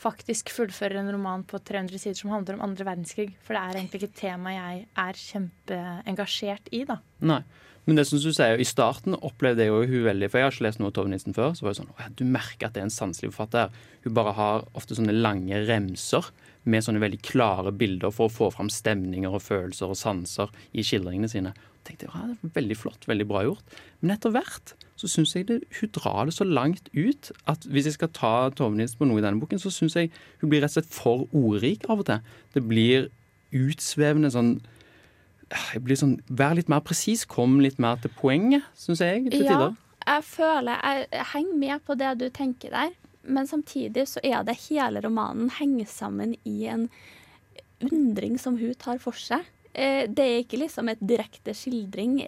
faktisk 0.00 0.52
fullfører 0.54 1.00
en 1.00 1.12
roman 1.14 1.42
på 1.48 1.60
300 1.60 2.00
sider 2.00 2.18
som 2.18 2.32
handler 2.32 2.56
om 2.56 2.64
andre 2.68 2.86
verdenskrig. 2.88 3.30
For 3.44 3.56
det 3.56 3.62
er 3.62 3.80
egentlig 3.80 4.00
ikke 4.00 4.12
et 4.12 4.20
tema 4.20 4.54
jeg 4.56 4.86
er 5.04 5.24
kjempeengasjert 5.24 6.70
i, 6.76 6.84
da. 6.88 7.00
Nei. 7.24 7.42
Men 7.90 7.98
det 7.98 8.04
som 8.06 8.20
du 8.22 8.28
sier, 8.30 8.60
i 8.62 8.68
starten 8.68 9.16
opplevde 9.18 9.64
jeg 9.64 9.72
jo 9.72 9.80
hun 9.82 10.04
veldig 10.06 10.28
For 10.30 10.38
jeg 10.38 10.46
har 10.46 10.52
ikke 10.54 10.66
lest 10.68 10.78
noe 10.78 10.92
av 10.92 10.94
Tove 10.94 11.10
Nilsen 11.10 11.34
før. 11.34 11.56
Så 11.58 11.64
var 11.66 11.72
det 11.74 11.80
sånn, 11.80 12.12
Du 12.14 12.22
merker 12.22 12.68
at 12.68 12.76
det 12.76 12.84
er 12.84 12.86
en 12.86 12.94
sanselig 12.94 13.32
forfatter. 13.32 13.72
Hun 14.04 14.14
bare 14.14 14.34
har 14.36 14.68
ofte 14.78 14.94
sånne 14.94 15.16
lange 15.16 15.58
remser 15.66 16.28
med 16.70 16.84
sånne 16.86 17.02
veldig 17.02 17.18
klare 17.26 17.72
bilder 17.74 18.14
for 18.14 18.28
å 18.28 18.32
få 18.32 18.52
fram 18.54 18.70
stemninger 18.70 19.34
og 19.34 19.42
følelser 19.42 19.90
og 19.90 19.98
sanser 19.98 20.54
i 20.70 20.86
skildringene 20.86 21.32
sine. 21.32 21.50
Jeg 21.80 21.88
tenkte 21.88 22.12
ja, 22.12 22.22
det 22.30 22.38
var 22.44 22.56
Veldig 22.60 22.78
flott, 22.78 23.10
veldig 23.10 23.26
bra 23.26 23.42
gjort. 23.48 23.76
Men 23.98 24.14
etter 24.14 24.38
hvert 24.38 24.74
så 25.00 25.10
syns 25.10 25.34
jeg 25.34 25.48
det, 25.48 25.62
hun 25.80 25.94
drar 25.96 26.28
det 26.30 26.38
så 26.38 26.46
langt 26.46 26.92
ut 26.94 27.32
at 27.50 27.66
hvis 27.66 27.90
jeg 27.90 27.98
skal 27.98 28.14
ta 28.14 28.34
Tove 28.54 28.78
Nilsen 28.78 29.02
på 29.02 29.10
noe 29.10 29.18
i 29.18 29.26
denne 29.26 29.42
boken, 29.42 29.58
så 29.58 29.74
syns 29.74 29.98
jeg 29.98 30.12
hun 30.44 30.52
blir 30.52 30.62
rett 30.62 30.76
og 30.76 30.78
slett 30.78 30.94
for 30.94 31.26
ordrik 31.34 31.90
av 31.90 32.04
og 32.04 32.12
til. 32.12 32.22
Det 32.54 32.62
blir 32.70 33.10
utsvevende 33.50 34.30
sånn 34.30 34.60
sånn, 35.50 36.18
Vær 36.28 36.54
litt 36.54 36.70
mer 36.70 36.82
presis, 36.86 37.26
kom 37.26 37.58
litt 37.60 37.78
mer 37.82 38.00
til 38.02 38.12
poenget, 38.20 38.66
syns 38.78 39.02
jeg. 39.02 39.26
til 39.30 39.44
ja, 39.44 39.56
tider. 39.56 39.78
Jeg 40.06 40.24
føler 40.24 40.80
Jeg 40.86 41.24
henger 41.34 41.56
med 41.60 41.86
på 41.86 41.94
det 41.98 42.18
du 42.18 42.28
tenker 42.30 42.70
der 42.70 42.92
men 43.22 43.46
samtidig 43.46 44.06
så 44.08 44.20
er 44.24 44.44
det 44.46 44.58
hele 44.68 45.02
romanen 45.04 45.50
henger 45.58 45.88
sammen 45.90 46.34
i 46.48 46.64
en 46.72 46.88
undring 47.84 48.38
som 48.38 48.56
hun 48.60 48.74
tar 48.80 49.00
for 49.02 49.16
seg. 49.16 49.44
Eh, 49.72 50.06
det 50.08 50.24
er 50.24 50.40
ikke 50.42 50.60
liksom 50.60 50.90
et 50.90 51.02
direkte 51.04 51.54
skildring 51.56 52.20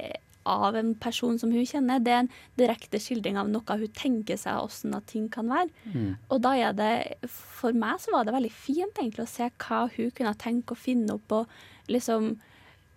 av 0.49 0.77
en 0.77 0.93
person 0.99 1.39
som 1.39 1.53
hun 1.55 1.67
kjenner. 1.67 2.03
Det 2.03 2.13
er 2.13 2.23
en 2.25 2.31
direkte 2.59 3.01
skildring 3.03 3.39
av 3.41 3.51
noe 3.51 3.79
hun 3.79 3.97
tenker 3.97 4.39
seg 4.41 4.63
åssen 4.63 4.95
ting 5.09 5.29
kan 5.33 5.51
være. 5.51 5.71
Mm. 5.93 6.15
Og 6.29 6.41
da 6.45 6.55
er 6.59 6.77
det 6.77 6.93
For 7.31 7.77
meg 7.77 8.01
så 8.03 8.15
var 8.15 8.27
det 8.27 8.37
veldig 8.37 8.53
fint 8.53 8.99
egentlig 8.99 9.27
å 9.27 9.31
se 9.31 9.49
hva 9.65 9.85
hun 9.97 10.11
kunne 10.11 10.35
tenke 10.39 10.75
å 10.75 10.83
finne 10.83 11.17
opp 11.17 11.37
og 11.43 11.93
liksom 11.93 12.35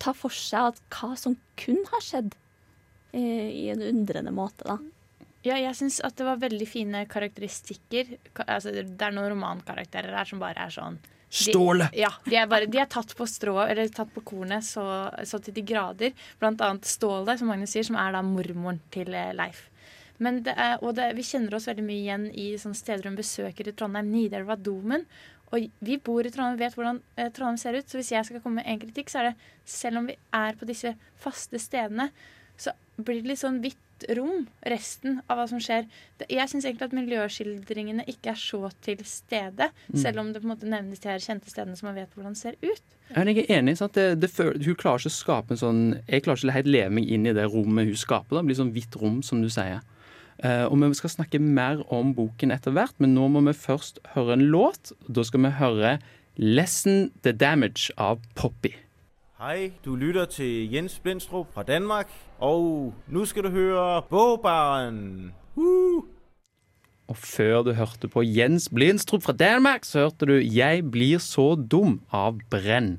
ta 0.02 0.12
for 0.16 0.34
seg 0.34 0.72
at 0.72 0.82
hva 0.92 1.14
som 1.18 1.36
kun 1.60 1.82
har 1.92 2.04
skjedd 2.04 2.36
eh, 3.16 3.48
i 3.50 3.66
en 3.72 3.84
undrende 3.84 4.34
måte, 4.34 4.66
da. 4.66 4.78
Ja, 5.46 5.58
jeg 5.62 5.76
syns 5.78 6.00
at 6.02 6.16
det 6.18 6.26
var 6.26 6.40
veldig 6.42 6.66
fine 6.66 7.04
karakteristikker. 7.06 8.16
Altså, 8.48 8.72
det 8.74 8.82
er 8.98 9.14
noen 9.14 9.30
romankarakterer 9.36 10.16
her 10.18 10.26
som 10.26 10.42
bare 10.42 10.66
er 10.66 10.74
sånn 10.74 10.98
Ståle! 11.36 11.88
ja, 11.92 12.08
de 12.24 12.36
er, 12.38 12.46
bare, 12.46 12.68
de 12.70 12.78
er 12.78 12.86
tatt 12.90 13.10
på 13.18 13.26
strå, 13.28 13.56
eller 13.66 13.88
tatt 13.92 14.12
på 14.14 14.22
kornet 14.24 14.64
så, 14.64 14.84
så, 15.26 15.40
til 15.42 15.56
de 15.56 15.64
grader. 15.66 16.14
Blant 16.40 16.62
annet 16.64 16.86
Ståle, 16.88 17.34
som 17.38 17.50
Magnus 17.50 17.74
sier, 17.74 17.86
som 17.86 17.98
er 17.98 18.14
da 18.14 18.22
mormoren 18.24 18.78
til 18.94 19.10
eh, 19.14 19.34
Leif. 19.36 19.66
Men 20.22 20.40
det 20.46 20.54
er, 20.56 20.78
og 20.80 20.94
det, 20.96 21.10
vi 21.18 21.26
kjenner 21.26 21.58
oss 21.58 21.66
veldig 21.68 21.84
mye 21.84 22.00
igjen 22.00 22.28
i 22.32 22.46
sånne 22.60 22.78
steder 22.78 23.10
hun 23.10 23.18
besøker 23.18 23.68
i 23.68 23.74
Trondheim. 23.76 24.08
Nidelva 24.14 24.56
Domen. 24.56 25.04
Og 25.54 25.68
vi 25.86 25.96
bor 26.02 26.26
i 26.26 26.30
Trondheim 26.34 26.58
vet 26.58 26.74
hvordan 26.74 27.00
eh, 27.16 27.28
Trondheim 27.30 27.56
ser 27.60 27.78
ut. 27.78 27.86
Så 27.88 27.98
hvis 28.00 28.10
jeg 28.12 28.24
skal 28.26 28.40
komme 28.42 28.62
med 28.62 28.66
en 28.66 28.80
kritikk, 28.82 29.08
så 29.12 29.20
er 29.22 29.30
det 29.30 29.36
selv 29.64 29.98
om 29.98 30.06
vi 30.10 30.16
er 30.34 30.56
på 30.58 30.66
disse 30.66 30.94
faste 31.22 31.58
stedene, 31.62 32.10
så 32.58 32.72
blir 32.98 33.22
det 33.22 33.30
litt 33.34 33.42
sånn 33.42 33.60
hvitt 33.62 33.76
rom, 34.16 34.46
resten 34.66 35.22
av 35.30 35.38
hva 35.38 35.46
som 35.48 35.58
skjer. 35.62 35.86
Det- 36.18 36.28
Jeg 36.28 36.48
syns 36.50 36.64
egentlig 36.66 36.82
at 36.82 36.92
miljøskildringene 36.92 38.04
ikke 38.08 38.30
er 38.34 38.34
så 38.40 38.70
til 38.82 38.98
stede, 39.04 39.70
Mm. 39.92 39.98
selv 40.02 40.18
om 40.20 40.32
det 40.32 40.42
på 40.42 40.50
en 40.50 40.56
måte 40.56 40.68
nevnes 40.68 40.98
de 41.00 41.08
her 41.08 41.18
kjente 41.18 41.48
stedene 41.48 41.76
som 41.76 41.86
man 41.88 41.94
vet 41.94 42.10
hvordan 42.14 42.36
ser 42.36 42.54
ut. 42.62 42.82
Jeg 43.14 43.38
er 43.48 43.56
enig. 43.58 43.76
Sant? 43.78 43.92
Det, 43.92 44.18
det 44.20 44.30
hun 44.36 44.74
klarer 44.74 44.98
ikke 44.98 45.12
å 45.14 45.14
skape 45.14 45.50
en 45.52 45.56
sånn 45.56 46.02
Jeg 46.08 46.24
klarer 46.24 46.36
ikke 46.42 46.52
helt 46.52 46.66
leve 46.66 46.90
meg 46.90 47.08
inn 47.08 47.26
i 47.26 47.32
det 47.32 47.44
rommet 47.46 47.86
hun 47.86 47.94
skaper. 47.94 48.30
Da. 48.30 48.42
Det 48.42 48.46
blir 48.46 48.56
sånn 48.64 48.72
hvitt 48.74 48.96
rom, 49.00 49.22
som 49.22 49.40
du 49.40 49.48
sier. 49.48 49.80
Eh, 50.44 50.64
og 50.68 50.76
vi 50.82 50.94
skal 50.94 51.10
snakke 51.10 51.38
mer 51.40 51.80
om 51.92 52.12
boken 52.14 52.52
etter 52.52 52.74
hvert, 52.76 52.96
men 53.00 53.14
nå 53.16 53.28
må 53.32 53.40
vi 53.46 53.56
først 53.56 54.02
høre 54.14 54.36
en 54.36 54.48
låt. 54.52 54.92
Da 55.08 55.24
skal 55.24 55.40
vi 55.40 55.50
høre 55.60 55.98
'Lesson 56.36 57.10
the 57.22 57.32
Damage' 57.32 57.90
av 57.96 58.20
Poppy. 58.34 58.74
Hei, 59.40 59.72
du 59.84 59.96
lytter 59.96 60.24
til 60.24 60.72
Jens 60.72 60.98
Blindstrup 60.98 61.52
fra 61.54 61.62
Danmark, 61.62 62.08
og 62.40 62.94
nå 63.08 63.24
skal 63.24 63.42
du 63.44 63.50
høre 63.50 64.02
Bogbaren. 64.10 65.32
Uh! 65.56 66.04
Og 67.08 67.16
før 67.16 67.62
du 67.62 67.72
hørte 67.72 68.08
på 68.08 68.22
Jens 68.24 68.68
Blindstrup 68.68 69.22
fra 69.22 69.32
Danmark, 69.32 69.84
så 69.84 69.98
hørte 69.98 70.26
du 70.26 70.32
'Jeg 70.32 70.90
blir 70.90 71.18
så 71.18 71.56
dum' 71.56 72.00
av 72.12 72.38
Brenn. 72.50 72.98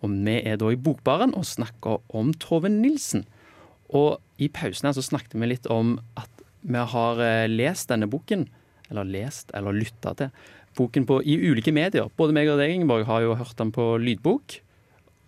Og 0.00 0.10
vi 0.10 0.40
er 0.44 0.56
da 0.56 0.68
i 0.68 0.76
Bokbaren 0.76 1.34
og 1.34 1.44
snakker 1.44 2.00
om 2.14 2.32
Tove 2.34 2.68
Nilsen. 2.68 3.24
Og 3.88 4.20
i 4.38 4.48
pausen 4.48 4.86
her 4.86 4.92
så 4.92 5.02
snakket 5.02 5.40
vi 5.40 5.46
litt 5.46 5.66
om 5.66 5.98
at 6.16 6.28
vi 6.68 6.86
har 6.92 7.20
eh, 7.24 7.48
lest 7.50 7.90
denne 7.92 8.08
boken, 8.10 8.46
eller 8.88 9.08
lest 9.08 9.52
eller 9.56 9.76
lytta 9.76 10.14
til 10.16 10.32
boken 10.78 11.06
på, 11.08 11.20
i 11.26 11.34
ulike 11.50 11.72
medier. 11.74 12.08
Både 12.16 12.34
meg 12.36 12.50
og 12.52 12.60
deg, 12.60 12.72
Ingeborg, 12.76 13.06
har 13.08 13.24
jo 13.24 13.36
hørt 13.38 13.56
den 13.58 13.72
på 13.74 13.90
lydbok. 14.02 14.60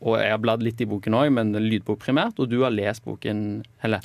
Og 0.00 0.16
jeg 0.16 0.32
har 0.32 0.40
bladd 0.40 0.62
litt 0.64 0.80
i 0.80 0.88
boken 0.88 1.16
òg, 1.18 1.32
men 1.36 1.52
lydbok 1.56 2.00
primært. 2.04 2.38
Og 2.40 2.48
du 2.52 2.60
har 2.62 2.72
lest 2.72 3.04
boken, 3.04 3.64
Helle. 3.82 4.00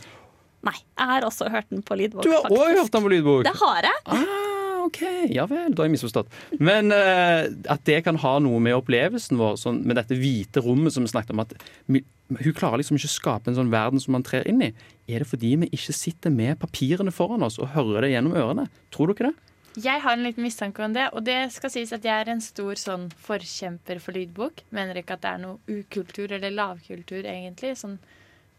Nei, 0.65 0.75
jeg 0.75 1.11
har 1.11 1.27
også 1.27 1.51
hørt 1.53 1.69
den 1.69 1.85
på 1.85 1.97
lydbok. 1.99 2.25
Du 2.25 2.33
har 2.33 2.49
òg 2.49 2.79
hørt 2.79 2.91
den 2.95 3.05
på 3.05 3.13
lydbok? 3.13 3.45
Det 3.45 3.53
har 3.61 3.85
jeg. 3.85 4.01
Ah, 4.09 4.54
OK. 4.85 5.01
Ja 5.33 5.47
vel, 5.49 5.73
da 5.73 5.83
har 5.83 5.89
jeg 5.89 5.95
misforstått. 5.95 6.31
Men 6.59 6.93
uh, 6.93 7.45
at 7.71 7.85
det 7.87 8.01
kan 8.05 8.19
ha 8.21 8.35
noe 8.43 8.61
med 8.63 8.77
opplevelsen 8.77 9.39
vår, 9.39 9.57
sånn, 9.61 9.81
med 9.87 9.99
dette 9.99 10.17
hvite 10.19 10.63
rommet 10.65 10.95
som 10.95 11.05
vi 11.05 11.11
snakket 11.13 11.33
om, 11.35 11.43
at 11.45 11.55
hun 11.85 12.55
klarer 12.57 12.81
liksom 12.81 12.97
ikke 12.97 13.09
å 13.11 13.15
skape 13.15 13.51
en 13.51 13.57
sånn 13.57 13.73
verden 13.73 14.01
som 14.01 14.15
man 14.17 14.25
trer 14.25 14.47
inn 14.49 14.63
i. 14.65 14.71
Er 15.05 15.21
det 15.21 15.29
fordi 15.29 15.55
vi 15.61 15.69
ikke 15.75 15.93
sitter 15.93 16.33
med 16.33 16.57
papirene 16.61 17.13
foran 17.13 17.45
oss 17.45 17.59
og 17.61 17.73
hører 17.75 18.05
det 18.05 18.15
gjennom 18.15 18.37
ørene? 18.37 18.69
Tror 18.93 19.13
dere 19.13 19.31
det? 19.31 19.51
Jeg 19.75 19.99
har 20.05 20.15
en 20.15 20.23
liten 20.23 20.45
mistanke 20.45 20.83
om 20.85 20.93
det, 20.95 21.09
og 21.11 21.25
det 21.27 21.51
skal 21.51 21.71
sies 21.73 21.91
at 21.91 22.05
jeg 22.07 22.15
er 22.15 22.29
en 22.31 22.41
stor 22.43 22.79
sånn 22.79 23.09
forkjemper 23.25 23.99
for 23.99 24.15
lydbok. 24.15 24.63
Mener 24.75 25.01
ikke 25.01 25.17
at 25.17 25.25
det 25.25 25.33
er 25.33 25.41
noe 25.43 25.59
ukultur 25.67 26.31
eller 26.31 26.53
lavkultur, 26.55 27.27
egentlig, 27.27 27.73
sånn 27.75 27.97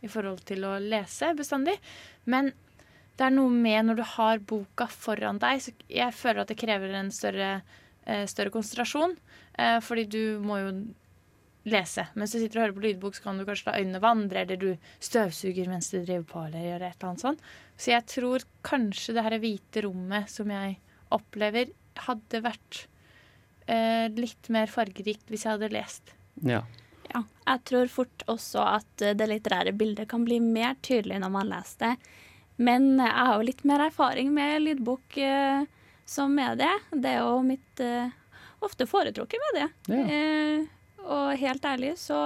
i 0.05 0.11
forhold 0.13 0.45
til 0.47 0.67
å 0.69 0.75
lese 0.83 1.33
bestandig. 1.39 1.79
Men 2.29 2.53
det 3.17 3.25
er 3.27 3.33
noe 3.33 3.53
med 3.53 3.89
når 3.89 3.99
du 3.99 4.05
har 4.17 4.45
boka 4.45 4.87
foran 4.93 5.41
deg, 5.41 5.63
så 5.65 5.73
jeg 5.89 6.13
føler 6.17 6.43
at 6.43 6.53
det 6.53 6.59
krever 6.61 6.93
en 6.99 7.11
større, 7.15 7.51
eh, 8.05 8.25
større 8.29 8.53
konsentrasjon. 8.53 9.17
Eh, 9.57 9.79
fordi 9.81 10.05
du 10.13 10.23
må 10.45 10.59
jo 10.61 10.73
lese. 11.67 12.07
Mens 12.15 12.35
du 12.35 12.39
sitter 12.39 12.61
og 12.61 12.65
hører 12.67 12.77
på 12.77 12.85
lydbok, 12.85 13.17
så 13.17 13.25
kan 13.25 13.41
du 13.41 13.47
kanskje 13.49 13.71
la 13.71 13.79
øynene 13.81 14.03
vandre, 14.05 14.43
eller 14.45 14.61
du 14.61 14.69
støvsuger 15.03 15.71
mens 15.71 15.91
du 15.91 15.99
driver 15.99 16.27
på, 16.29 16.43
eller 16.47 16.67
gjør 16.67 16.85
et 16.85 16.99
eller 16.99 17.09
annet 17.11 17.25
sånt. 17.25 17.47
Så 17.77 17.91
jeg 17.95 18.07
tror 18.13 18.45
kanskje 18.67 19.17
det 19.17 19.25
her 19.27 19.39
hvite 19.43 19.87
rommet 19.89 20.31
som 20.31 20.53
jeg 20.53 20.77
opplever, 21.17 21.73
hadde 22.07 22.43
vært 22.45 22.83
eh, 23.73 24.13
litt 24.13 24.51
mer 24.53 24.69
fargerikt 24.69 25.33
hvis 25.33 25.47
jeg 25.47 25.57
hadde 25.57 25.73
lest. 25.73 26.13
Ja. 26.45 26.61
Ja, 27.15 27.23
jeg 27.47 27.63
tror 27.71 27.89
fort 27.89 28.25
også 28.29 28.61
at 28.77 29.05
det 29.17 29.29
litterære 29.31 29.73
bildet 29.79 30.11
kan 30.11 30.27
bli 30.27 30.41
mer 30.43 30.75
tydelig 30.85 31.23
når 31.23 31.33
man 31.33 31.49
leser 31.49 31.83
det. 31.87 31.93
Men 32.57 32.95
jeg 32.99 33.13
har 33.13 33.35
jo 33.37 33.49
litt 33.49 33.65
mer 33.69 33.87
erfaring 33.89 34.31
med 34.35 34.63
lydbok 34.65 35.19
eh, 35.21 35.67
som 36.09 36.33
medie. 36.35 36.73
Det 36.93 37.13
er 37.13 37.21
jo 37.21 37.43
mitt 37.45 37.83
eh, 37.85 38.15
ofte 38.65 38.89
foretrukket 38.89 39.45
medie. 39.51 39.69
Ja. 39.93 40.07
Eh, 40.17 40.73
og 41.07 41.37
helt 41.39 41.63
ærlig 41.69 41.93
så 42.03 42.17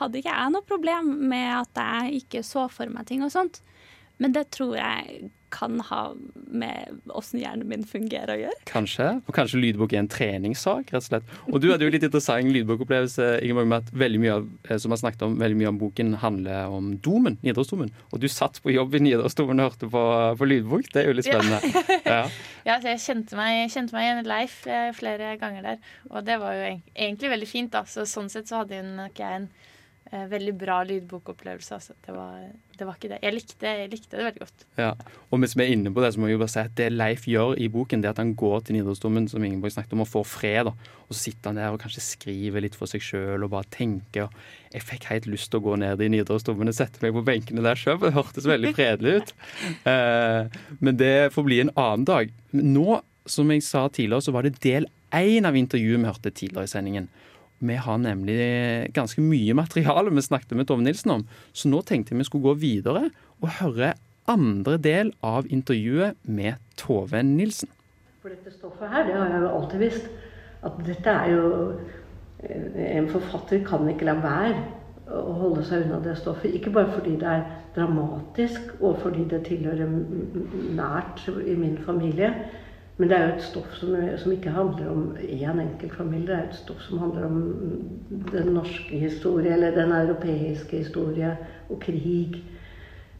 hadde 0.00 0.18
ikke 0.18 0.32
jeg 0.32 0.50
noe 0.50 0.66
problem 0.66 1.12
med 1.30 1.52
at 1.54 1.78
jeg 1.78 2.24
ikke 2.24 2.40
så 2.42 2.64
for 2.72 2.90
meg 2.90 3.06
ting 3.06 3.22
og 3.22 3.30
sånt. 3.30 3.60
Men 4.18 4.34
det 4.34 4.48
tror 4.54 4.74
jeg 4.78 5.28
kan 5.54 5.78
ha 5.88 6.02
med 6.54 7.00
åssen 7.14 7.40
hjernen 7.40 7.68
min 7.70 7.84
fungerer 7.86 8.34
å 8.34 8.40
gjøre. 8.42 8.60
Kanskje. 8.68 9.08
Og 9.24 9.36
kanskje 9.36 9.60
lydbok 9.62 9.94
er 9.94 10.02
en 10.02 10.10
treningssak, 10.10 10.90
rett 10.92 11.00
og 11.00 11.06
slett. 11.06 11.34
Og 11.50 11.60
du 11.62 11.68
hadde 11.70 11.86
jo 11.86 11.92
litt 11.94 12.06
interessant 12.06 12.50
lydbokopplevelse, 12.54 13.28
Ingeborg, 13.44 13.70
med 13.70 13.84
at 13.84 13.92
veldig 14.04 14.22
mye 14.22 14.36
av, 14.38 14.48
eh, 14.68 14.80
som 14.82 14.94
har 14.94 15.00
snakket 15.00 15.26
om, 15.26 15.36
veldig 15.40 15.60
mye 15.60 15.70
av 15.70 15.80
boken 15.80 16.14
handler 16.24 16.74
om 16.74 16.94
domen, 17.04 17.38
Nidarosdomen. 17.44 17.92
Og 18.12 18.22
du 18.22 18.28
satt 18.28 18.60
på 18.64 18.74
jobb 18.74 18.94
i 18.98 19.02
Nidarosdomen 19.06 19.62
og 19.62 19.70
hørte 19.70 19.90
på, 19.90 20.04
på 20.40 20.50
lydbok. 20.50 20.90
Det 20.92 21.02
er 21.02 21.10
jo 21.10 21.18
litt 21.18 21.30
spennende. 21.30 21.62
Ja. 21.64 21.82
Ja, 22.14 22.24
ja 22.66 22.74
jeg 22.84 23.00
kjente 23.00 23.36
meg, 23.38 23.70
kjente 23.72 23.94
meg 23.96 24.06
igjen 24.06 24.26
Leif 24.28 24.56
eh, 24.70 24.90
flere 24.96 25.34
ganger 25.40 25.64
der. 25.70 25.92
Og 26.10 26.24
det 26.26 26.36
var 26.42 26.56
jo 26.56 26.66
egentlig 26.68 27.30
veldig 27.32 27.48
fint, 27.48 27.72
da. 27.72 27.84
Så 27.88 28.04
sånn 28.08 28.30
sett 28.32 28.50
så 28.50 28.62
hadde 28.62 28.80
jo 28.80 28.84
nok 28.86 29.18
jeg 29.20 29.40
en 29.40 29.48
veldig 30.12 30.52
bra 30.58 30.82
lydbokopplevelse. 30.86 31.74
Altså. 31.74 31.94
Det, 32.04 32.12
var, 32.14 32.42
det 32.78 32.86
var 32.86 32.98
ikke 32.98 33.10
det. 33.14 33.18
Jeg 33.24 33.34
likte, 33.34 33.70
jeg 33.80 33.90
likte 33.90 34.18
det 34.18 34.26
veldig 34.26 34.42
godt. 34.42 34.64
Ja, 34.78 34.90
og 35.30 35.40
mens 35.42 35.56
vi 35.56 35.64
er 35.64 35.72
inne 35.74 35.92
på 35.94 36.04
det, 36.04 36.12
så 36.14 36.20
må 36.22 36.28
vi 36.28 36.36
jo 36.36 36.42
bare 36.42 36.52
si 36.52 36.60
at 36.62 36.74
det 36.78 36.90
Leif 36.92 37.26
gjør 37.30 37.56
i 37.58 37.70
boken, 37.72 38.02
det 38.02 38.10
er 38.10 38.16
at 38.16 38.20
han 38.22 38.34
går 38.38 38.66
til 38.66 38.78
Nidarosdomen, 38.78 39.28
som 39.32 39.46
Ingeborg 39.46 39.74
snakket 39.74 39.96
om, 39.96 40.04
og 40.04 40.10
får 40.10 40.26
fred. 40.30 40.70
da. 40.70 40.92
Og 41.08 41.16
så 41.16 41.20
sitter 41.20 41.50
han 41.50 41.60
der 41.60 41.74
og 41.74 41.80
kanskje 41.82 42.04
skriver 42.04 42.64
litt 42.64 42.78
for 42.78 42.90
seg 42.90 43.02
sjøl 43.04 43.46
og 43.46 43.52
bare 43.56 43.70
tenker. 43.74 44.30
Jeg 44.74 44.86
fikk 44.86 45.08
helt 45.10 45.28
lyst 45.30 45.50
til 45.52 45.62
å 45.62 45.66
gå 45.66 45.78
ned 45.80 46.02
i 46.04 46.10
Nidarosdomen 46.12 46.70
og 46.70 46.76
sette 46.76 47.02
meg 47.04 47.16
på 47.16 47.24
benkene 47.26 47.64
der 47.64 47.80
sjøl, 47.80 47.98
for 47.98 48.10
det 48.10 48.18
hørtes 48.18 48.48
veldig 48.50 48.74
fredelig 48.76 49.18
ut. 49.20 49.34
Eh, 49.84 50.46
men 50.84 50.96
det 50.96 51.32
får 51.34 51.44
bli 51.44 51.58
en 51.60 51.70
annen 51.78 52.04
dag. 52.08 52.30
Nå, 52.56 53.00
som 53.28 53.50
jeg 53.52 53.64
sa 53.66 53.84
tidligere, 53.88 54.24
så 54.24 54.32
var 54.34 54.46
det 54.46 54.60
del 54.64 54.86
én 55.14 55.46
av 55.48 55.56
intervjuet 55.58 56.00
vi 56.00 56.08
hørte 56.08 56.32
tidligere 56.32 56.68
i 56.68 56.72
sendingen. 56.72 57.08
Vi 57.64 57.76
har 57.80 58.00
nemlig 58.00 58.38
ganske 58.96 59.22
mye 59.24 59.54
materiale 59.56 60.12
vi 60.12 60.24
snakket 60.24 60.56
med 60.58 60.68
Tove 60.68 60.84
Nilsen 60.84 61.14
om, 61.16 61.24
så 61.56 61.70
nå 61.72 61.80
tenkte 61.86 62.12
jeg 62.12 62.20
vi 62.20 62.28
skulle 62.28 62.50
gå 62.50 62.58
videre 62.60 63.08
og 63.40 63.56
høre 63.60 63.94
andre 64.30 64.76
del 64.80 65.12
av 65.24 65.48
intervjuet 65.52 66.20
med 66.24 66.60
Tove 66.80 67.22
Nilsen. 67.24 67.70
For 68.22 68.32
dette 68.32 68.52
stoffet 68.54 68.88
her, 68.88 69.04
det 69.08 69.18
har 69.18 69.32
jeg 69.32 69.42
jo 69.44 69.50
alltid 69.58 69.84
visst. 69.84 70.08
At 70.64 70.78
dette 70.86 71.12
er 71.12 71.30
jo 71.34 71.48
eh, 72.40 72.96
En 72.96 73.08
forfatter 73.12 73.60
kan 73.66 73.84
ikke 73.88 74.08
la 74.08 74.14
være 74.22 74.62
å 75.12 75.34
holde 75.36 75.64
seg 75.68 75.84
unna 75.84 76.00
det 76.04 76.16
stoffet. 76.16 76.54
Ikke 76.56 76.72
bare 76.72 76.92
fordi 76.94 77.18
det 77.20 77.28
er 77.28 77.44
dramatisk, 77.76 78.72
og 78.80 79.02
fordi 79.02 79.26
det 79.28 79.42
tilhører 79.48 79.90
nært 80.78 81.26
i 81.44 81.56
min 81.58 81.76
familie. 81.84 82.30
Men 82.96 83.10
det 83.10 83.16
er 83.16 83.24
jo 83.26 83.34
et 83.34 83.42
stoff 83.42 83.72
som, 83.74 83.94
som 84.22 84.32
ikke 84.32 84.50
handler 84.54 84.90
om 84.90 85.16
én 85.18 85.60
enkelt 85.60 85.94
familie. 85.98 86.26
Det 86.28 86.34
er 86.36 86.48
et 86.48 86.58
stoff 86.60 86.82
som 86.86 86.98
handler 87.02 87.24
om 87.26 87.38
den 88.30 88.52
norske 88.54 88.98
historie, 88.98 89.52
eller 89.52 89.74
den 89.74 89.92
europeiske 89.92 90.76
historie, 90.84 91.36
og 91.70 91.80
krig. 91.80 92.38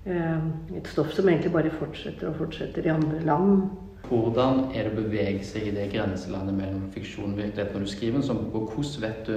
Eh, 0.07 0.45
Et 0.77 0.89
stoff 0.89 1.11
som 1.13 1.29
egentlig 1.29 1.53
bare 1.53 1.71
fortsetter 1.71 2.29
og 2.29 2.37
fortsetter 2.37 2.87
i 2.87 2.93
andre 2.95 3.21
land. 3.27 3.63
Hvordan 4.09 4.67
er 4.75 4.85
det 4.85 4.93
å 4.93 5.01
bevege 5.01 5.45
seg 5.45 5.71
i 5.71 5.75
det 5.75 5.89
grenselandet 5.95 6.55
mellom 6.55 6.91
fiksjon 6.93 7.33
og 7.33 7.39
virkelighet 7.41 7.73
når 7.75 7.87
du 7.87 7.91
skriver 7.91 8.21
en 8.21 8.27
sånn 8.27 8.43
bok? 8.53 8.75
Hvordan 8.77 9.07
vet 9.07 9.27
du 9.27 9.37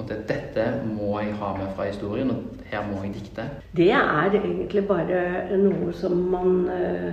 at 0.00 0.12
dette 0.30 0.66
må 0.86 1.18
jeg 1.20 1.34
ha 1.42 1.50
med 1.58 1.74
fra 1.76 1.88
historien, 1.90 2.30
og 2.30 2.62
her 2.70 2.86
må 2.88 3.02
jeg 3.02 3.18
dikte? 3.18 3.48
Det 3.76 3.90
er 3.90 4.38
egentlig 4.38 4.86
bare 4.88 5.58
noe 5.60 5.92
som 5.98 6.16
man 6.30 6.70
eh, 6.72 7.12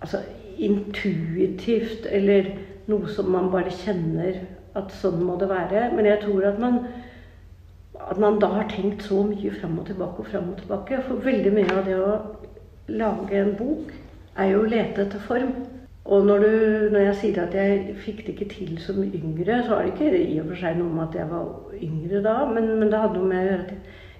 Altså 0.00 0.22
intuitivt, 0.58 2.06
eller 2.10 2.52
noe 2.90 3.10
som 3.12 3.30
man 3.32 3.50
bare 3.52 3.72
kjenner 3.84 4.40
at 4.78 4.92
sånn 5.00 5.22
må 5.26 5.36
det 5.40 5.50
være. 5.50 5.88
Men 5.94 6.08
jeg 6.08 6.22
tror 6.24 6.48
at 6.50 6.60
man, 6.62 6.80
at 7.98 8.20
man 8.22 8.38
da 8.42 8.50
har 8.56 8.68
tenkt 8.72 9.06
så 9.06 9.22
mye 9.28 9.54
fram 9.58 9.78
og 9.80 9.88
tilbake 9.90 10.24
og 10.24 10.30
fram 10.32 10.52
og 10.52 10.60
tilbake. 10.62 11.00
For 11.08 11.24
veldig 11.24 11.54
mye 11.56 11.72
av 11.74 11.82
det 11.88 11.98
å 11.98 12.12
lage 12.88 13.42
en 13.42 13.56
bok 13.58 13.92
er 14.38 14.54
jo 14.54 14.62
å 14.62 14.70
lete 14.70 15.04
etter 15.04 15.22
form. 15.28 15.52
Og 16.08 16.24
når, 16.24 16.40
du, 16.40 16.52
når 16.94 17.02
jeg 17.10 17.16
sier 17.20 17.38
at 17.42 17.54
jeg 17.56 17.96
fikk 18.00 18.22
det 18.24 18.34
ikke 18.34 18.46
til 18.54 18.76
som 18.80 19.02
yngre, 19.04 19.58
så 19.66 19.74
har 19.74 19.84
det 19.84 19.92
ikke 19.92 20.22
i 20.22 20.38
og 20.40 20.46
for 20.48 20.60
seg 20.62 20.78
noe 20.78 20.94
med 20.94 21.02
at 21.04 21.18
jeg 21.18 21.28
var 21.28 21.74
yngre 21.84 22.22
da, 22.24 22.36
men, 22.48 22.70
men 22.80 22.88
det 22.88 23.00
hadde 23.02 23.18
noe 23.18 23.28
med 23.28 23.42
å 23.42 23.48
gjøre 23.50 23.66
at 23.66 23.74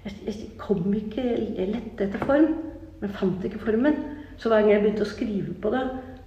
jeg, 0.05 0.19
jeg 0.27 0.51
kom 0.61 0.85
ikke 0.95 1.23
Jeg 1.23 1.71
lette 1.71 2.05
etter 2.05 2.21
form, 2.29 2.53
men 3.01 3.15
fant 3.17 3.47
ikke 3.47 3.63
formen. 3.63 3.97
Så 4.39 4.49
hver 4.49 4.61
gang 4.63 4.71
jeg 4.71 4.81
begynte 4.83 5.03
å 5.05 5.09
skrive 5.09 5.53
på 5.61 5.71
det, 5.73 5.81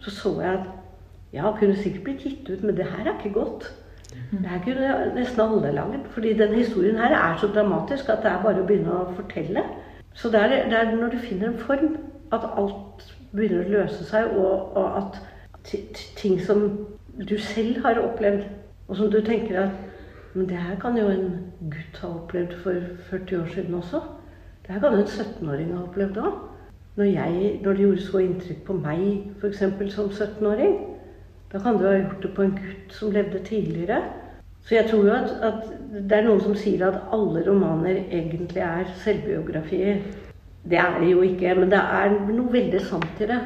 så 0.05 0.11
så 0.13 0.33
jeg 0.43 0.53
at 0.59 0.67
ja, 1.33 1.53
kunne 1.57 1.77
sikkert 1.81 2.05
blitt 2.05 2.25
gitt 2.27 2.51
ut, 2.51 2.63
men 2.67 2.77
det 2.77 2.85
her 2.91 3.07
er 3.09 3.15
ikke 3.17 3.33
godt. 3.39 3.71
Det 4.33 4.45
her 4.45 4.61
kunne 4.65 5.15
nesten 5.17 5.41
alle 5.41 5.71
laget. 5.73 6.01
fordi 6.13 6.33
den 6.37 6.53
historien 6.55 6.99
her 7.01 7.15
er 7.17 7.39
så 7.41 7.49
dramatisk 7.55 8.09
at 8.13 8.21
det 8.23 8.33
er 8.33 8.43
bare 8.43 8.61
å 8.61 8.67
begynne 8.69 8.93
å 8.93 9.15
fortelle. 9.17 9.63
Så 10.15 10.29
det 10.29 10.41
er, 10.43 10.69
det 10.69 10.77
er 10.79 10.93
når 10.97 11.15
du 11.15 11.19
finner 11.19 11.49
en 11.49 11.59
form, 11.59 11.97
at 12.33 12.45
alt 12.57 13.07
begynner 13.33 13.65
å 13.65 13.73
løse 13.79 14.05
seg, 14.05 14.35
og, 14.37 14.77
og 14.77 14.99
at 14.99 15.17
ti- 15.65 15.87
ti- 15.95 16.13
ting 16.17 16.41
som 16.41 16.67
du 17.29 17.39
selv 17.39 17.81
har 17.87 18.01
opplevd, 18.03 18.45
og 18.89 18.97
som 18.97 19.11
du 19.11 19.21
tenker 19.25 19.63
at 19.63 19.81
men 20.35 20.47
det 20.49 20.57
her 20.57 20.77
kan 20.81 20.97
jo 20.97 21.09
en 21.13 21.27
gutt 21.71 21.99
ha 22.01 22.09
opplevd 22.09 22.55
for 22.63 22.73
40 23.11 23.41
år 23.43 23.49
siden 23.55 23.75
også. 23.75 24.01
Det 24.67 24.73
her 24.75 24.81
kan 24.81 24.95
jo 24.97 25.03
en 25.03 25.11
17-åring 25.11 25.73
ha 25.77 25.83
opplevd 25.83 26.17
òg. 26.23 26.39
Når, 26.97 27.05
jeg, 27.05 27.61
når 27.63 27.73
det 27.73 27.85
gjorde 27.87 28.07
så 28.07 28.19
inntrykk 28.19 28.65
på 28.67 28.77
meg 28.77 29.05
f.eks. 29.41 29.63
som 29.95 30.11
17-åring, 30.11 30.75
da 31.53 31.61
kan 31.61 31.79
du 31.79 31.87
ha 31.87 31.95
gjort 31.97 32.23
det 32.23 32.33
på 32.37 32.43
en 32.43 32.57
gutt 32.57 32.97
som 32.97 33.13
levde 33.13 33.41
tidligere. 33.45 34.03
Så 34.63 34.75
jeg 34.75 34.91
tror 34.91 35.07
jo 35.07 35.15
at, 35.15 35.33
at 35.43 35.63
det 36.11 36.19
er 36.19 36.27
noen 36.27 36.41
som 36.41 36.55
sier 36.57 36.85
at 36.87 37.01
alle 37.13 37.43
romaner 37.49 38.05
egentlig 38.05 38.63
er 38.63 38.93
selvbiografier. 39.05 40.05
Det 40.71 40.79
er 40.79 41.01
det 41.01 41.11
jo 41.11 41.25
ikke, 41.27 41.55
men 41.59 41.73
det 41.73 41.81
er 41.81 42.15
noe 42.29 42.53
veldig 42.53 42.81
sant 42.87 43.21
i 43.21 43.29
det. 43.29 43.41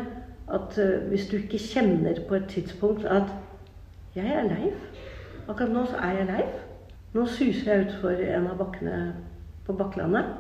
At 0.53 0.77
uh, 0.79 1.09
hvis 1.11 1.27
du 1.31 1.39
ikke 1.39 1.59
kjenner 1.59 2.21
på 2.29 2.35
et 2.39 2.47
tidspunkt 2.53 3.05
at 3.05 3.33
jeg 4.17 4.27
er 4.33 4.47
Leif. 4.49 4.85
Akkurat 5.49 5.73
nå 5.73 5.87
så 5.87 5.97
er 6.03 6.19
jeg 6.19 6.27
Leif. 6.27 6.61
Nå 7.15 7.27
suser 7.27 7.73
jeg 7.73 7.87
utfor 7.87 8.11
en 8.11 8.47
av 8.51 8.59
bakkene 8.61 9.01
på 9.67 9.75
Bakklandet, 9.77 10.31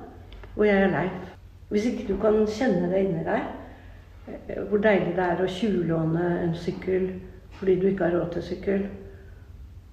og 0.57 0.66
jeg 0.66 0.83
er 0.83 0.92
Leif. 0.92 1.36
Hvis 1.69 1.87
ikke 1.87 2.05
du 2.09 2.21
kan 2.23 2.45
kjenne 2.47 2.91
det 2.93 3.07
inni 3.07 3.25
deg, 3.27 3.49
eh, 4.29 4.61
hvor 4.69 4.79
deilig 4.83 5.17
det 5.17 5.25
er 5.25 5.43
å 5.43 5.51
tjuvlåne 5.51 6.29
en 6.45 6.55
sykkel 6.55 7.11
fordi 7.57 7.79
du 7.81 7.87
ikke 7.89 8.05
har 8.05 8.19
råd 8.19 8.35
til 8.35 8.45
sykkel, 8.45 8.87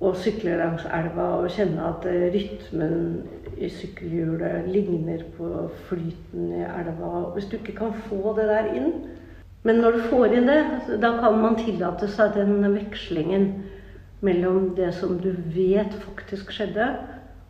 og 0.04 0.18
sykle 0.20 0.58
langs 0.60 0.84
elva 0.92 1.28
og 1.40 1.52
kjenne 1.54 1.84
at 1.88 2.06
eh, 2.10 2.28
rytmen 2.34 2.96
i 3.56 3.70
sykkelhjulet 3.72 4.68
ligner 4.74 5.24
på 5.38 5.50
flyten 5.88 6.50
i 6.58 6.64
elva 6.66 7.30
Hvis 7.36 7.48
du 7.50 7.56
ikke 7.60 7.78
kan 7.78 7.94
få 8.10 8.34
det 8.38 8.50
der 8.50 8.72
inn 8.76 8.92
Men 9.64 9.80
når 9.80 9.96
du 9.96 10.02
får 10.10 10.36
inn 10.36 10.50
det, 10.50 10.60
da 11.00 11.14
kan 11.22 11.40
man 11.40 11.56
tillate 11.56 12.10
seg 12.12 12.36
den 12.36 12.66
vekslingen 12.76 13.48
mellom 14.24 14.74
det 14.76 14.92
som 14.98 15.16
du 15.24 15.32
vet 15.56 15.96
faktisk 16.04 16.52
skjedde, 16.52 16.90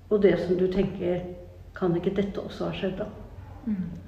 og 0.10 0.22
det 0.22 0.36
som 0.44 0.58
du 0.60 0.68
tenker 0.70 1.24
Kan 1.74 1.98
ikke 1.98 2.14
dette 2.22 2.44
også 2.44 2.70
ha 2.70 2.78
skjedd, 2.78 3.02
da? 3.02 3.10
Mm. 3.66 4.03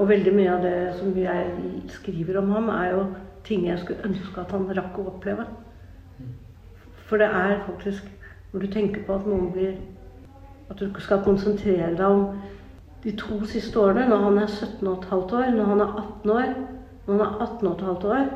Og 0.00 0.08
veldig 0.08 0.32
mye 0.32 0.52
av 0.54 0.62
det 0.64 0.76
som 0.96 1.12
jeg 1.16 1.50
skriver 1.92 2.38
om 2.40 2.50
ham, 2.54 2.70
er 2.72 2.94
jo 2.94 3.02
ting 3.44 3.66
jeg 3.68 3.78
skulle 3.82 4.06
ønske 4.08 4.40
at 4.40 4.52
han 4.54 4.70
rakk 4.76 4.96
å 4.96 5.10
oppleve. 5.12 5.44
For 7.08 7.20
det 7.20 7.26
er 7.26 7.60
faktisk 7.66 8.16
Når 8.52 8.60
du 8.60 8.66
tenker 8.66 9.02
på 9.06 9.14
at 9.14 9.26
noen 9.30 9.52
blir 9.54 9.76
At 10.70 10.80
du 10.80 10.90
skal 10.98 11.22
konsentrere 11.22 11.92
deg 11.98 12.06
om 12.06 12.40
de 13.04 13.12
to 13.16 13.38
siste 13.48 13.78
årene, 13.80 14.08
når 14.08 14.16
han 14.26 14.38
er 14.38 14.46
17,5 14.46 15.14
år, 15.32 15.46
når 15.56 15.64
han 15.64 15.80
er 15.80 15.92
18 16.02 16.30
år, 16.30 16.50
når 17.06 17.14
han 17.14 17.20
er 17.20 17.46
18,5 17.46 18.06
år 18.06 18.26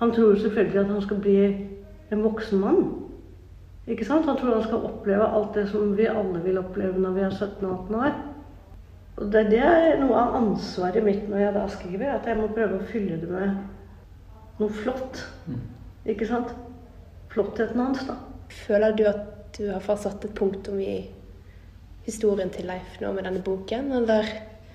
Han 0.00 0.12
tror 0.12 0.34
selvfølgelig 0.34 0.80
at 0.80 0.86
han 0.86 1.02
skal 1.02 1.20
bli 1.20 1.36
en 2.12 2.24
voksen 2.24 2.60
mann. 2.60 2.80
Ikke 3.86 4.04
sant? 4.04 4.26
Han 4.26 4.36
tror 4.36 4.54
han 4.54 4.66
skal 4.66 4.88
oppleve 4.90 5.28
alt 5.28 5.54
det 5.54 5.68
som 5.68 5.96
vi 5.96 6.06
alle 6.10 6.42
vil 6.44 6.58
oppleve 6.58 6.98
når 6.98 7.10
vi 7.10 7.20
er 7.20 7.30
17 7.30 7.64
og 7.64 7.78
18 7.84 7.94
år. 7.94 8.35
Og 9.16 9.30
det, 9.32 9.46
det 9.52 9.62
er 9.64 9.96
noe 10.00 10.16
av 10.20 10.34
ansvaret 10.42 11.04
mitt 11.04 11.24
når 11.30 11.40
jeg 11.40 11.54
da 11.56 11.64
skriver, 11.72 12.12
at 12.12 12.26
jeg 12.28 12.36
må 12.36 12.50
prøve 12.52 12.78
å 12.80 12.88
fylle 12.90 13.16
det 13.22 13.30
med 13.30 14.60
noe 14.60 14.80
flott. 14.82 15.22
Mm. 15.48 15.62
Ikke 16.12 16.28
sant? 16.28 16.52
Flottheten 17.32 17.80
hans, 17.80 18.04
da. 18.08 18.18
Føler 18.66 18.96
du 18.96 19.06
at 19.08 19.56
du 19.56 19.70
har 19.70 19.80
fått 19.84 20.04
satt 20.04 20.24
et 20.28 20.36
punktum 20.36 20.78
i 20.84 21.06
historien 22.06 22.52
til 22.52 22.68
Leif 22.68 23.00
nå 23.00 23.10
med 23.16 23.26
denne 23.26 23.42
boken, 23.44 23.88
eller 24.02 24.28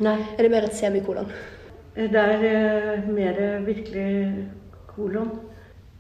Nei. 0.04 0.18
er 0.36 0.42
det 0.42 0.52
mer 0.52 0.68
et 0.68 0.76
semikolon? 0.76 1.30
Det 1.96 2.18
er 2.18 2.44
uh, 2.44 3.08
mer 3.14 3.40
virkelig 3.66 4.48
kolon. 4.90 5.32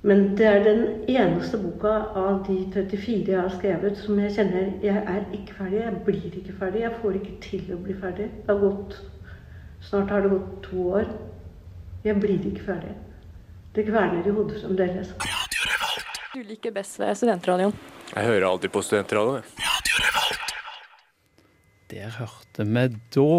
Men 0.01 0.35
det 0.37 0.45
er 0.49 0.63
den 0.65 0.79
eneste 1.11 1.59
boka 1.61 1.91
av 2.17 2.39
de 2.47 2.55
34 2.73 3.19
jeg 3.29 3.37
har 3.37 3.51
skrevet 3.53 3.99
som 4.01 4.17
jeg 4.17 4.33
kjenner 4.33 4.71
jeg 4.81 4.97
er 4.97 5.27
ikke 5.37 5.57
ferdig. 5.59 5.81
Jeg 5.83 5.99
blir 6.07 6.37
ikke 6.39 6.55
ferdig. 6.57 6.81
Jeg 6.81 6.95
får 7.03 7.19
ikke 7.19 7.35
til 7.45 7.67
å 7.75 7.77
bli 7.83 7.97
ferdig. 8.01 8.29
Det 8.39 8.49
har 8.49 8.63
gått, 8.63 8.95
snart 9.85 10.09
har 10.09 10.25
det 10.25 10.31
gått 10.33 10.55
to 10.65 10.87
år. 10.97 11.11
Jeg 12.01 12.17
blir 12.17 12.49
ikke 12.49 12.65
ferdig. 12.65 12.95
Det 13.75 13.85
kverner 13.87 14.25
i 14.25 14.33
hodet 14.33 14.63
fremdeles. 14.63 15.13
Du 16.33 16.41
liker 16.49 16.73
best 16.73 16.97
ved 16.99 17.13
studentradioen? 17.19 17.75
Jeg 18.15 18.25
hører 18.25 18.47
alltid 18.49 18.73
på 18.73 18.81
studentradioen. 18.81 19.45
Der 21.91 22.09
hørte 22.17 22.65
vi 22.65 22.87
da 23.13 23.29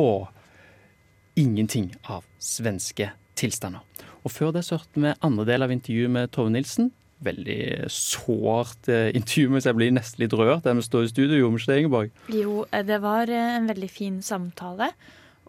ingenting 1.43 1.91
av 2.07 2.23
svenske 2.39 3.11
tilstander. 3.35 3.83
Og 4.23 4.31
før 4.31 4.53
det 4.55 4.65
så 4.67 4.79
hørte 4.79 5.03
vi 5.03 5.15
andre 5.27 5.47
del 5.49 5.65
av 5.67 5.73
intervjuet 5.75 6.13
med 6.15 6.31
Tove 6.35 6.53
Nilsen. 6.55 6.91
Veldig 7.23 7.89
sårt 7.93 8.89
eh, 8.91 9.11
intervju, 9.15 9.51
men 9.51 9.63
jeg 9.63 9.79
blir 9.79 9.95
nesten 9.95 10.25
litt 10.25 10.35
rørt 10.39 10.65
der 10.67 10.79
vi 10.79 10.87
står 10.87 11.07
i 11.07 11.13
studio. 11.13 11.39
Gjorde 11.39 11.55
vi 11.55 11.63
ikke 11.63 11.73
det, 11.73 11.81
Ingeborg? 11.83 12.15
Jo, 12.35 12.57
eh, 12.71 12.85
det 12.87 12.99
var 13.03 13.31
eh, 13.31 13.57
en 13.59 13.69
veldig 13.71 13.91
fin 13.91 14.19
samtale. 14.27 14.91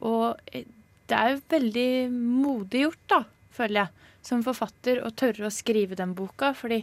Og 0.05 0.38
det 0.53 1.17
er 1.17 1.33
jo 1.33 1.41
veldig 1.53 1.89
modig 2.13 2.86
gjort, 2.86 3.03
da, 3.13 3.21
føler 3.53 3.83
jeg, 3.83 4.09
som 4.25 4.45
forfatter 4.45 5.01
å 5.03 5.13
tørre 5.17 5.49
å 5.49 5.53
skrive 5.53 5.97
den 5.99 6.13
boka. 6.17 6.53
Fordi 6.57 6.81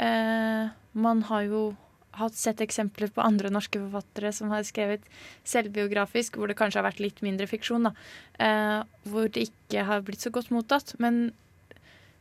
eh, 0.00 0.72
man 1.04 1.24
har 1.28 1.44
jo 1.48 1.62
har 2.18 2.32
sett 2.36 2.62
eksempler 2.64 3.10
på 3.14 3.24
andre 3.24 3.50
norske 3.52 3.80
forfattere 3.80 4.32
som 4.34 4.52
har 4.54 4.66
skrevet 4.66 5.04
selvbiografisk, 5.48 6.38
hvor 6.38 6.50
det 6.50 6.58
kanskje 6.58 6.82
har 6.82 6.88
vært 6.88 7.02
litt 7.02 7.22
mindre 7.24 7.48
fiksjon, 7.50 7.88
da. 7.88 7.94
Eh, 8.42 8.80
hvor 9.08 9.30
det 9.32 9.48
ikke 9.48 9.86
har 9.88 10.04
blitt 10.06 10.24
så 10.24 10.32
godt 10.34 10.52
mottatt. 10.54 10.94
Men 11.02 11.30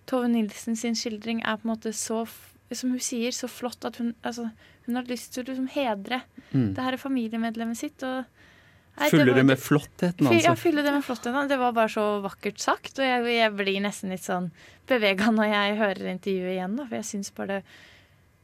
Tove 0.07 0.29
Nilsen 0.31 0.77
sin 0.79 0.95
skildring 0.97 1.43
er 1.43 1.59
på 1.59 1.67
en 1.67 1.73
måte 1.73 1.93
så, 1.95 2.23
som 2.71 2.95
hun 2.95 3.03
sier, 3.03 3.35
så 3.35 3.49
flott 3.51 3.87
at 3.87 3.99
hun, 4.01 4.13
altså, 4.23 4.49
hun 4.87 4.99
har 4.99 5.09
lyst 5.09 5.33
til 5.33 5.43
å 5.43 5.49
liksom 5.51 5.69
hedre 5.75 6.21
mm. 6.53 6.73
det 6.77 6.85
her 6.85 6.99
familiemedlemmet 7.01 7.79
sitt. 7.79 8.03
og 8.07 8.23
Nei, 8.97 9.11
Fyller 9.11 9.27
det, 9.27 9.33
var, 9.33 9.37
det 9.37 9.49
med 9.51 9.61
flottheten, 9.61 10.27
altså? 10.31 10.47
Ja, 10.47 10.55
fylle 10.57 10.81
det 10.81 10.93
med 10.95 11.03
flottheten. 11.05 11.51
Det 11.51 11.59
var 11.61 11.75
bare 11.75 11.91
så 11.93 12.05
vakkert 12.23 12.63
sagt. 12.63 12.95
Og 12.97 13.05
jeg, 13.05 13.27
jeg 13.35 13.53
blir 13.53 13.83
nesten 13.83 14.13
litt 14.13 14.25
sånn 14.25 14.49
bevega 14.89 15.29
når 15.35 15.51
jeg 15.51 15.77
hører 15.83 16.09
intervjuet 16.15 16.55
igjen, 16.55 16.79
da. 16.79 16.87
For 16.87 16.97
jeg 16.97 17.09
syns 17.11 17.29
bare 17.37 17.59
det 17.59 17.61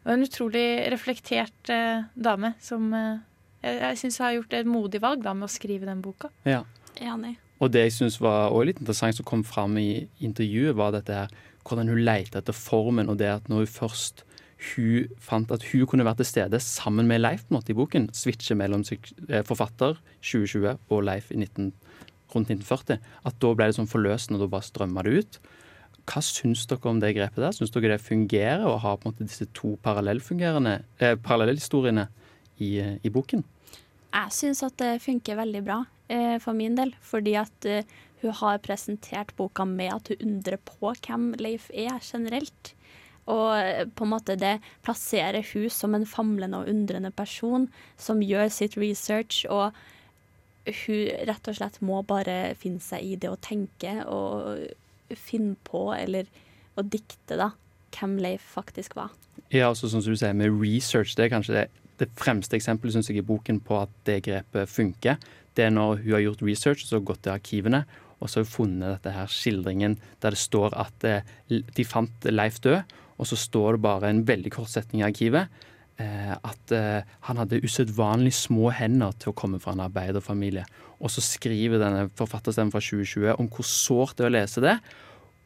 var 0.04 0.18
en 0.18 0.26
utrolig 0.26 0.68
reflektert 0.94 1.72
eh, 1.72 2.04
dame 2.16 2.54
som 2.63 2.89
eh, 2.98 3.22
jeg, 3.63 3.80
jeg 3.80 4.02
syns 4.02 4.20
har 4.24 4.36
gjort 4.38 4.58
et 4.58 4.70
modig 4.70 5.02
valg 5.04 5.24
da 5.24 5.34
med 5.38 5.48
å 5.48 5.54
skrive 5.54 5.88
den 5.89 6.04
boka. 6.04 6.32
Ja. 6.48 6.63
Enig. 7.02 7.38
Og 7.63 7.72
det 7.74 7.88
jeg 7.88 7.96
syns 7.96 8.20
var 8.22 8.52
også 8.52 8.68
litt 8.70 8.82
interessant 8.84 9.18
som 9.18 9.28
kom 9.28 9.44
fram 9.48 9.78
i 9.80 10.06
intervjuet, 10.24 10.76
var 10.78 10.94
dette 10.96 11.16
her 11.16 11.34
hvordan 11.63 11.89
hun 11.94 12.04
lette 12.04 12.42
etter 12.42 12.56
formen, 12.56 13.08
og 13.08 13.22
det 13.22 13.30
at 13.32 13.50
når 13.50 13.63
hun 13.63 13.76
først 13.78 14.26
hun 14.63 15.10
fant 15.20 15.52
at 15.52 15.63
hun 15.72 15.88
kunne 15.89 16.06
være 16.08 16.22
til 16.22 16.30
stede 16.30 16.60
sammen 16.63 17.08
med 17.08 17.20
Leif 17.20 17.44
på 17.44 17.54
en 17.54 17.58
måte 17.58 17.74
i 17.74 17.78
boken, 17.78 18.10
switche 18.16 18.56
mellom 18.56 18.84
eh, 18.88 19.44
forfatter 19.48 19.98
2020 20.22 20.78
og 20.89 21.04
Leif 21.04 21.32
i 21.32 21.39
19, 21.39 21.74
rundt 22.34 22.52
1940, 22.52 23.02
at 23.28 23.39
da 23.44 23.52
ble 23.54 23.68
det 23.70 23.78
sånn 23.78 23.92
forløsende, 23.92 24.39
og 24.39 24.46
da 24.46 24.54
bare 24.56 24.68
strømma 24.68 25.04
det 25.06 25.18
ut. 25.20 25.39
Hva 26.10 26.20
syns 26.26 26.66
dere 26.68 26.89
om 26.92 27.00
det 27.00 27.13
grepet 27.16 27.39
der? 27.39 27.56
Syns 27.56 27.72
dere 27.72 27.96
det 27.96 28.04
fungerer 28.04 28.66
å 28.68 28.76
ha 28.84 28.96
på 28.98 29.08
en 29.08 29.13
måte 29.13 29.28
disse 29.28 29.48
to 29.56 29.76
eh, 29.78 31.16
parallellhistoriene 31.24 32.08
i, 32.60 32.78
eh, 32.80 32.96
i, 33.00 33.10
boken? 33.10 33.44
Jeg 34.13 34.36
syns 34.36 34.63
at 34.68 34.76
det 34.82 35.02
funker 35.04 35.39
veldig 35.39 35.63
bra 35.63 35.80
eh, 36.12 36.38
for 36.44 36.54
min 36.58 36.76
del. 36.76 36.94
Fordi 37.02 37.38
at 37.39 37.70
eh, 37.70 37.88
hun 38.22 38.36
har 38.42 38.62
presentert 38.63 39.34
boka 39.39 39.66
med 39.66 39.94
at 39.96 40.12
hun 40.12 40.28
undrer 40.28 40.60
på 40.60 40.94
hvem 41.08 41.34
Leif 41.39 41.70
er 41.72 42.04
generelt. 42.04 42.76
Og 43.32 43.56
eh, 43.56 43.88
på 43.88 44.04
en 44.04 44.13
måte 44.13 44.36
det 44.36 44.58
plasserer 44.84 45.46
hun 45.54 45.72
som 45.72 45.96
en 45.96 46.06
famlende 46.06 46.60
og 46.60 46.70
undrende 46.70 47.13
person 47.16 47.70
som 47.98 48.22
gjør 48.22 48.52
sitt 48.52 48.78
research. 48.78 49.46
og 49.50 49.72
hun 50.63 51.28
rett 51.28 51.48
og 51.48 51.58
slett 51.58 51.82
må 51.84 51.98
bare 52.08 52.56
finne 52.56 52.80
seg 52.80 53.04
i 53.04 53.16
det 53.20 53.28
å 53.28 53.39
tenke 53.39 53.98
og 54.08 54.63
finne 55.20 55.56
på 55.68 55.89
eller 55.96 56.30
å 56.80 56.86
dikte 56.86 57.38
da, 57.39 57.52
hvem 57.94 58.18
Leif 58.24 58.46
faktisk 58.56 58.96
var. 58.98 59.13
Ja, 59.54 59.70
altså 59.70 59.89
som 59.89 60.02
du 60.02 60.16
sier 60.18 60.34
med 60.38 60.54
research, 60.58 61.13
det 61.18 61.28
er 61.28 61.34
kanskje 61.36 61.58
det, 61.58 61.66
det 62.02 62.10
fremste 62.18 62.58
eksempelet 62.58 62.96
synes 62.96 63.12
jeg, 63.12 63.22
i 63.22 63.26
boken 63.26 63.62
på 63.66 63.84
at 63.84 63.94
det 64.10 64.24
grepet 64.26 64.72
funker. 64.72 65.20
Det 65.54 65.68
er 65.68 65.74
når 65.74 66.02
hun 66.02 66.16
har 66.16 66.26
gjort 66.26 66.46
research 66.46 66.88
så 66.88 67.02
gått 67.04 67.26
til 67.28 67.36
arkivene 67.36 67.84
og 68.24 68.32
så 68.32 68.39
har 68.39 68.48
hun 68.48 68.54
funnet 68.54 68.94
dette 68.96 69.13
her 69.18 69.32
skildringen 69.32 69.98
der 70.24 70.34
det 70.34 70.39
står 70.39 70.76
at 70.80 71.08
eh, 71.08 71.28
de 71.50 71.86
fant 71.86 72.28
Leif 72.32 72.62
død, 72.63 72.96
og 73.20 73.28
så 73.28 73.38
står 73.38 73.76
det 73.76 73.84
bare 73.84 74.10
en 74.10 74.24
veldig 74.28 74.54
kort 74.56 74.72
setning 74.72 75.04
i 75.04 75.08
arkivet. 75.10 75.52
Eh, 76.01 76.34
at 76.34 76.73
eh, 76.73 77.06
han 77.27 77.38
hadde 77.38 77.62
usedvanlig 77.62 78.34
små 78.34 78.71
hender 78.73 79.13
til 79.21 79.29
å 79.29 79.38
komme 79.38 79.60
fra 79.62 79.75
en 79.75 79.84
arbeiderfamilie. 79.86 80.65
Og 81.03 81.12
så 81.13 81.21
skriver 81.21 81.82
denne 81.82 82.08
forfatterstemmen 82.17 82.73
fra 82.73 82.82
2020 82.82 83.38
om 83.38 83.49
hvor 83.53 83.67
sårt 83.67 84.17
det 84.17 84.25
er 84.25 84.32
å 84.32 84.36
lese 84.38 84.63
det. 84.63 84.77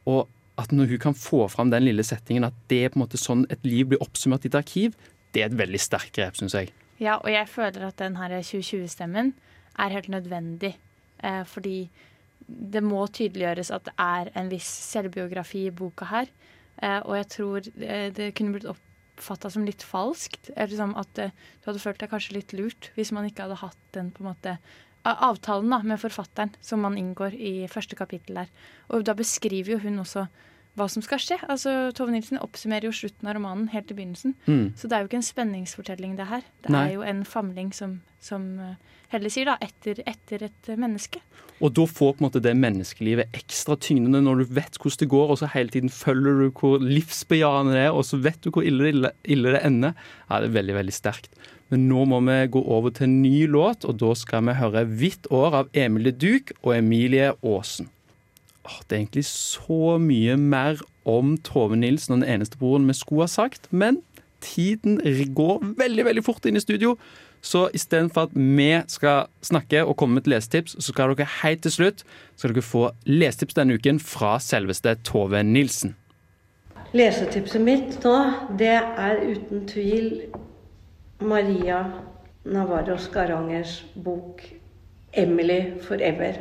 Og 0.08 0.24
at 0.58 0.72
når 0.74 0.94
hun 0.94 1.02
kan 1.02 1.18
få 1.18 1.44
fram 1.52 1.70
den 1.70 1.84
lille 1.84 2.04
settingen, 2.06 2.48
at 2.48 2.56
det 2.72 2.80
er 2.84 2.94
på 2.94 2.98
en 2.98 3.04
måte 3.04 3.20
sånn 3.20 3.44
et 3.52 3.62
liv 3.66 3.92
blir 3.92 4.02
oppsummert 4.02 4.46
i 4.46 4.50
et 4.50 4.58
arkiv, 4.58 4.96
det 5.36 5.44
er 5.44 5.50
et 5.50 5.60
veldig 5.60 5.80
sterkt 5.82 6.16
grep, 6.16 6.38
syns 6.38 6.56
jeg. 6.56 6.72
Ja, 6.98 7.20
og 7.20 7.28
jeg 7.30 7.46
føler 7.52 7.84
at 7.86 8.00
den 8.00 8.16
her 8.18 8.32
2020-stemmen 8.40 9.34
er 9.78 9.94
helt 9.94 10.08
nødvendig. 10.10 10.72
Eh, 11.22 11.44
fordi 11.46 11.78
det 12.48 12.82
må 12.82 13.04
tydeliggjøres 13.12 13.70
at 13.74 13.86
det 13.90 13.94
er 14.00 14.32
en 14.40 14.50
viss 14.50 14.68
selvbiografi 14.88 15.66
i 15.68 15.74
boka 15.74 16.08
her. 16.08 16.32
Eh, 16.80 17.00
og 17.04 17.14
jeg 17.20 17.28
tror 17.36 17.68
det, 17.68 17.98
det 18.16 18.32
kunne 18.38 18.56
blitt 18.56 18.70
oppfatta 19.18 19.50
som 19.52 19.66
litt 19.66 19.84
falskt. 19.84 20.52
Eller 20.56 20.78
som 20.78 20.94
at 20.98 21.18
eh, 21.20 21.34
du 21.60 21.72
hadde 21.72 21.82
følt 21.82 22.00
deg 22.00 22.12
kanskje 22.14 22.38
litt 22.38 22.54
lurt 22.56 22.92
hvis 22.96 23.12
man 23.12 23.28
ikke 23.28 23.48
hadde 23.48 23.62
hatt 23.66 23.88
den 23.96 24.12
på 24.14 24.24
en 24.24 24.32
måte 24.32 24.58
avtalen 25.08 25.70
da, 25.72 25.78
med 25.86 26.00
forfatteren 26.02 26.50
som 26.60 26.82
man 26.84 26.98
inngår 26.98 27.34
i 27.34 27.52
første 27.70 27.96
kapittel 27.96 28.42
der. 28.42 28.52
Og 28.92 29.06
da 29.06 29.14
beskriver 29.16 29.76
jo 29.76 29.82
hun 29.86 30.02
også 30.02 30.26
hva 30.78 30.86
som 30.90 31.02
skal 31.02 31.20
skje. 31.22 31.38
Altså, 31.50 31.90
Tove 31.96 32.12
Nilsen 32.14 32.40
oppsummerer 32.42 32.88
jo 32.88 32.94
slutten 32.94 33.28
av 33.28 33.36
romanen 33.36 33.70
helt 33.72 33.90
i 33.90 33.96
begynnelsen. 33.98 34.36
Mm. 34.46 34.76
Så 34.78 34.88
det 34.88 34.96
er 34.96 35.02
jo 35.02 35.10
ikke 35.10 35.20
en 35.20 35.26
spenningsfortelling, 35.26 36.14
det 36.18 36.28
her. 36.30 36.46
Det 36.62 36.74
Nei. 36.74 36.84
er 36.86 36.94
jo 36.94 37.06
en 37.06 37.24
famling 37.26 37.72
som, 37.74 37.98
som 38.22 38.46
eh, 38.62 38.76
Helle 39.08 39.30
sier, 39.32 39.48
da, 39.48 39.56
etter, 39.64 40.02
etter 40.08 40.44
et 40.50 40.70
menneske. 40.76 41.22
Og 41.64 41.72
da 41.74 41.86
får 41.88 42.12
på 42.14 42.22
en 42.22 42.26
måte 42.26 42.42
det 42.44 42.52
menneskelivet 42.60 43.34
ekstra 43.34 43.74
tyngdende 43.80 44.20
når 44.22 44.42
du 44.42 44.56
vet 44.58 44.76
hvordan 44.78 45.00
det 45.00 45.08
går, 45.10 45.30
og 45.32 45.38
så 45.40 45.48
hele 45.54 45.72
tiden 45.74 45.90
følger 45.90 46.42
du 46.42 46.48
hvor 46.60 46.82
livsbejaende 46.82 47.74
det 47.74 47.86
er, 47.86 47.92
og 47.96 48.04
så 48.06 48.20
vet 48.22 48.38
du 48.44 48.52
hvor 48.54 48.66
ille, 48.68 48.92
ille, 48.92 49.12
ille 49.24 49.54
det 49.56 49.62
ender. 49.66 49.96
Ja, 50.28 50.42
det 50.42 50.50
er 50.50 50.58
veldig, 50.58 50.76
veldig 50.78 50.94
sterkt. 50.94 51.32
Men 51.72 51.88
nå 51.88 52.04
må 52.08 52.20
vi 52.24 52.38
gå 52.52 52.62
over 52.62 52.92
til 52.94 53.08
en 53.08 53.20
ny 53.22 53.46
låt, 53.50 53.84
og 53.88 53.98
da 54.00 54.14
skal 54.16 54.46
vi 54.46 54.56
høre 54.60 54.84
'Hvitt 54.86 55.28
år' 55.32 55.56
av 55.62 55.68
Emilie 55.74 56.12
Duke 56.12 56.54
og 56.62 56.76
Emilie 56.76 57.32
Aasen. 57.42 57.88
Det 58.88 58.92
er 58.92 59.00
egentlig 59.00 59.24
så 59.24 59.96
mye 59.96 60.36
mer 60.36 60.80
om 61.08 61.38
Tove 61.38 61.76
Nilsen 61.76 62.14
og 62.14 62.20
den 62.20 62.28
eneste 62.36 62.58
broren 62.60 62.86
vi 62.88 62.92
skulle 62.92 63.24
ha 63.24 63.32
sagt, 63.32 63.72
men 63.72 64.02
tiden 64.44 65.00
går 65.34 65.74
veldig, 65.78 66.04
veldig 66.04 66.24
fort 66.24 66.44
inn 66.46 66.56
i 66.56 66.62
studio. 66.62 66.96
Så 67.40 67.68
istedenfor 67.74 68.28
at 68.28 68.34
vi 68.34 68.70
skal 68.90 69.28
snakke 69.42 69.84
og 69.84 69.96
komme 69.96 70.18
med 70.18 70.26
et 70.26 70.32
lesetips, 70.34 70.76
så 70.78 70.92
skal 70.92 71.14
dere 71.14 71.28
helt 71.42 71.62
til 71.62 71.72
slutt 71.72 72.04
skal 72.36 72.54
dere 72.54 72.66
få 72.66 72.84
lesetips 73.06 73.56
denne 73.58 73.78
uken 73.78 74.00
fra 74.02 74.38
selveste 74.42 74.96
Tove 75.06 75.42
Nilsen. 75.42 75.96
Lesetipset 76.96 77.60
mitt 77.60 77.98
nå, 78.04 78.14
det 78.58 78.76
er 78.78 79.20
uten 79.20 79.66
tvil 79.68 80.22
Maria 81.20 81.82
Navarro 82.44 82.96
Skarangers 82.96 83.82
bok 84.04 84.42
'Emily 85.12 85.80
Forever'. 85.80 86.38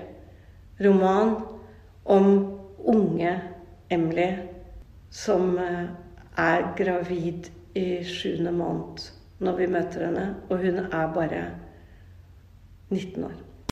Roman 0.80 1.36
om 2.06 2.60
unge 2.86 3.42
Emily 3.90 4.36
som 5.10 5.58
eh, 5.58 5.90
er 6.38 6.74
gravid 6.78 7.50
i 7.76 8.04
sjuende 8.04 8.52
måned 8.52 9.17
når 9.40 9.58
vi 9.58 9.68
møter 9.72 10.06
henne, 10.06 10.36
og 10.50 10.58
hun 10.58 10.80
er 10.80 11.14
bare 11.14 11.44
19 12.90 13.24
år. 13.24 13.47